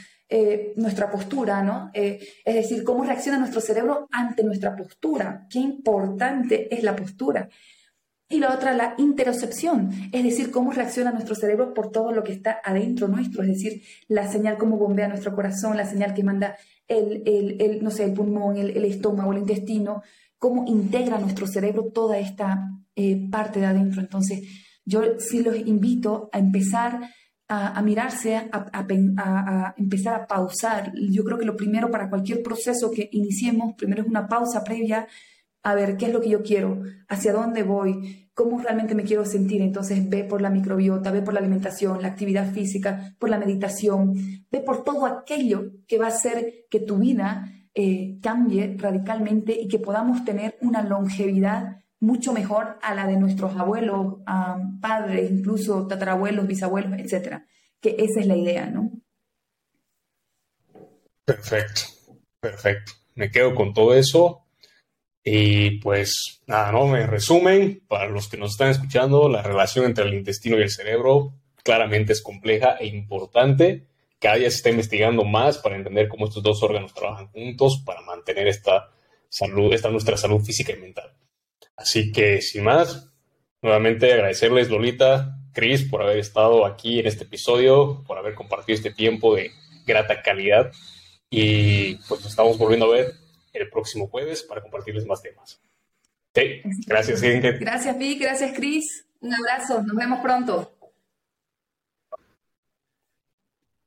nuestra 0.76 1.10
postura, 1.10 1.64
¿no? 1.64 1.90
es 1.92 2.56
decir, 2.56 2.84
cómo 2.84 3.04
reacciona 3.04 3.40
nuestro 3.40 3.62
cerebro 3.62 4.08
ante 4.12 4.44
nuestra 4.44 4.76
postura. 4.76 5.48
Qué 5.50 5.58
importante 5.58 6.74
es 6.74 6.84
la 6.84 6.96
postura. 6.96 7.50
Y 8.32 8.40
la 8.40 8.54
otra, 8.54 8.74
la 8.74 8.94
interocepción, 9.00 9.90
es 10.12 10.24
decir, 10.24 10.52
cómo 10.52 10.72
reacciona 10.72 11.12
nuestro 11.12 11.34
cerebro 11.34 11.74
por 11.74 11.90
todo 11.90 12.12
lo 12.12 12.24
que 12.24 12.32
está 12.32 12.62
adentro 12.64 13.08
nuestro, 13.08 13.42
es 13.42 13.50
decir, 13.50 13.82
la 14.08 14.32
señal, 14.32 14.60
cómo 14.60 14.78
bombea 14.78 15.08
nuestro 15.08 15.34
corazón, 15.34 15.76
la 15.76 15.88
señal 15.88 16.14
que 16.14 16.24
manda 16.24 16.56
el, 16.88 17.24
el, 17.26 17.84
no 17.84 17.90
sé, 17.90 18.04
el 18.04 18.14
pulmón, 18.14 18.58
el, 18.58 18.86
estómago, 18.86 19.32
el 19.32 19.40
intestino, 19.40 20.04
cómo 20.38 20.66
integra 20.68 21.18
nuestro 21.18 21.48
cerebro 21.48 21.86
toda 21.92 22.20
esta 22.20 22.70
eh, 22.96 23.28
parte 23.32 23.62
de 23.62 23.66
adentro. 23.66 24.00
Entonces, 24.00 24.42
yo 24.86 25.20
sí 25.20 25.42
los 25.42 25.56
invito 25.58 26.30
a 26.32 26.38
empezar 26.38 27.00
a, 27.48 27.82
mirarse, 27.82 28.36
a, 28.36 28.50
a, 28.52 29.74
empezar 29.76 30.14
a 30.14 30.28
pausar. 30.28 30.94
Yo 30.96 31.24
creo 31.24 31.40
que 31.40 31.46
lo 31.46 31.56
primero 31.56 31.90
para 31.90 32.08
cualquier 32.08 32.44
proceso 32.44 32.92
que 32.92 33.10
iniciemos, 33.12 33.74
primero 33.76 34.04
es 34.04 34.08
una 34.08 34.28
pausa 34.28 34.64
previa 34.64 35.08
a 35.64 35.76
ver 35.76 35.97
qué 35.97 36.05
es 36.05 36.14
lo 36.14 36.22
que 36.22 36.30
yo 36.30 36.41
quiero, 36.41 36.82
hacia 37.07 37.34
dónde 37.34 37.64
voy, 37.64 38.30
cómo 38.34 38.60
realmente 38.60 38.95
me 38.95 39.03
quiero 39.03 39.26
sentir. 39.26 39.62
Entonces 39.62 40.07
ve 40.10 40.24
por 40.24 40.41
la 40.41 40.49
microbiota, 40.49 41.12
ve 41.12 41.22
por 41.22 41.34
la 41.34 41.41
alimentación, 41.41 42.01
la 42.01 42.07
actividad 42.10 42.51
física, 42.51 43.16
por 43.20 43.30
la 43.30 43.38
meditación, 43.38 44.14
ve 44.49 44.62
por 44.62 44.84
todo 44.84 45.05
aquello 45.05 45.72
que 45.88 45.97
va 45.97 46.05
a 46.05 46.10
hacer 46.10 46.66
que 46.70 46.80
tu 46.80 46.97
vida 46.97 47.51
eh, 47.74 48.18
cambie 48.22 48.76
radicalmente 48.78 49.60
y 49.60 49.68
que 49.68 49.80
podamos 49.80 50.24
tener 50.26 50.57
una 50.62 50.82
longevidad 50.82 51.78
mucho 51.99 52.32
mejor 52.34 52.78
a 52.82 52.95
la 52.95 53.07
de 53.07 53.18
nuestros 53.18 53.55
abuelos, 53.57 54.18
padres, 54.82 55.30
incluso 55.30 55.86
tatarabuelos, 55.86 56.47
bisabuelos, 56.47 56.97
etcétera. 56.97 57.45
Que 57.82 57.95
esa 57.99 58.22
es 58.22 58.28
la 58.28 58.36
idea, 58.38 58.68
¿no? 58.68 58.91
Perfecto, 61.26 61.82
perfecto. 62.39 62.93
Me 63.16 63.30
quedo 63.30 63.53
con 63.53 63.74
todo 63.74 63.93
eso. 63.93 64.45
Y 65.24 65.80
pues 65.80 66.42
nada, 66.48 66.72
¿no? 66.72 66.88
Me 66.88 67.06
resumen, 67.06 67.84
para 67.88 68.08
los 68.08 68.28
que 68.30 68.38
nos 68.38 68.52
están 68.52 68.70
escuchando, 68.70 69.28
la 69.30 69.42
relación 69.42 69.86
entre 69.86 70.06
el 70.06 70.14
intestino 70.14 70.58
y 70.58 70.64
el 70.64 70.70
cerebro 70.70 71.34
claramente 71.64 72.14
es 72.14 72.22
compleja 72.22 72.78
e 72.80 72.88
importante. 72.88 73.88
Cada 74.20 74.36
día 74.36 74.50
se 74.50 74.58
está 74.58 74.70
investigando 74.70 75.24
más 75.24 75.58
para 75.58 75.76
entender 75.76 76.08
cómo 76.08 76.28
estos 76.28 76.44
dos 76.44 76.64
órganos 76.64 76.94
trabajan 76.94 77.28
juntos 77.28 77.82
para 77.86 78.02
mantener 78.02 78.48
esta 78.48 78.90
salud, 79.30 79.74
esta 79.74 79.90
nuestra 79.90 80.18
salud 80.18 80.42
física 80.42 80.74
y 80.74 80.78
mental. 80.78 81.14
Así 81.76 82.12
que, 82.12 82.42
sin 82.42 82.64
más, 82.64 83.10
nuevamente 83.62 84.12
agradecerles, 84.12 84.70
Lolita, 84.70 85.38
Chris, 85.54 85.84
por 85.84 86.02
haber 86.02 86.18
estado 86.18 86.66
aquí 86.66 87.00
en 87.00 87.08
este 87.08 87.24
episodio, 87.24 88.04
por 88.06 88.18
haber 88.18 88.36
compartido 88.36 88.76
este 88.76 88.92
tiempo 88.92 89.36
de 89.36 89.52
grata 89.86 90.22
calidad. 90.22 90.72
Y 91.30 91.96
pues 92.08 92.22
nos 92.22 92.32
estamos 92.32 92.58
volviendo 92.58 92.88
a 92.88 92.96
ver 92.96 93.14
el 93.54 93.70
próximo 93.70 94.08
jueves 94.08 94.43
para 94.43 94.62
compartirles 94.62 95.06
más 95.06 95.22
temas. 95.22 95.62
Sí, 96.34 96.62
gracias, 96.86 97.22
Gracias, 97.22 97.97
Vic, 97.97 98.22
gracias, 98.22 98.54
Chris. 98.56 99.06
Un 99.22 99.34
abrazo, 99.34 99.82
nos 99.82 99.95
vemos 99.95 100.20
pronto. 100.22 100.79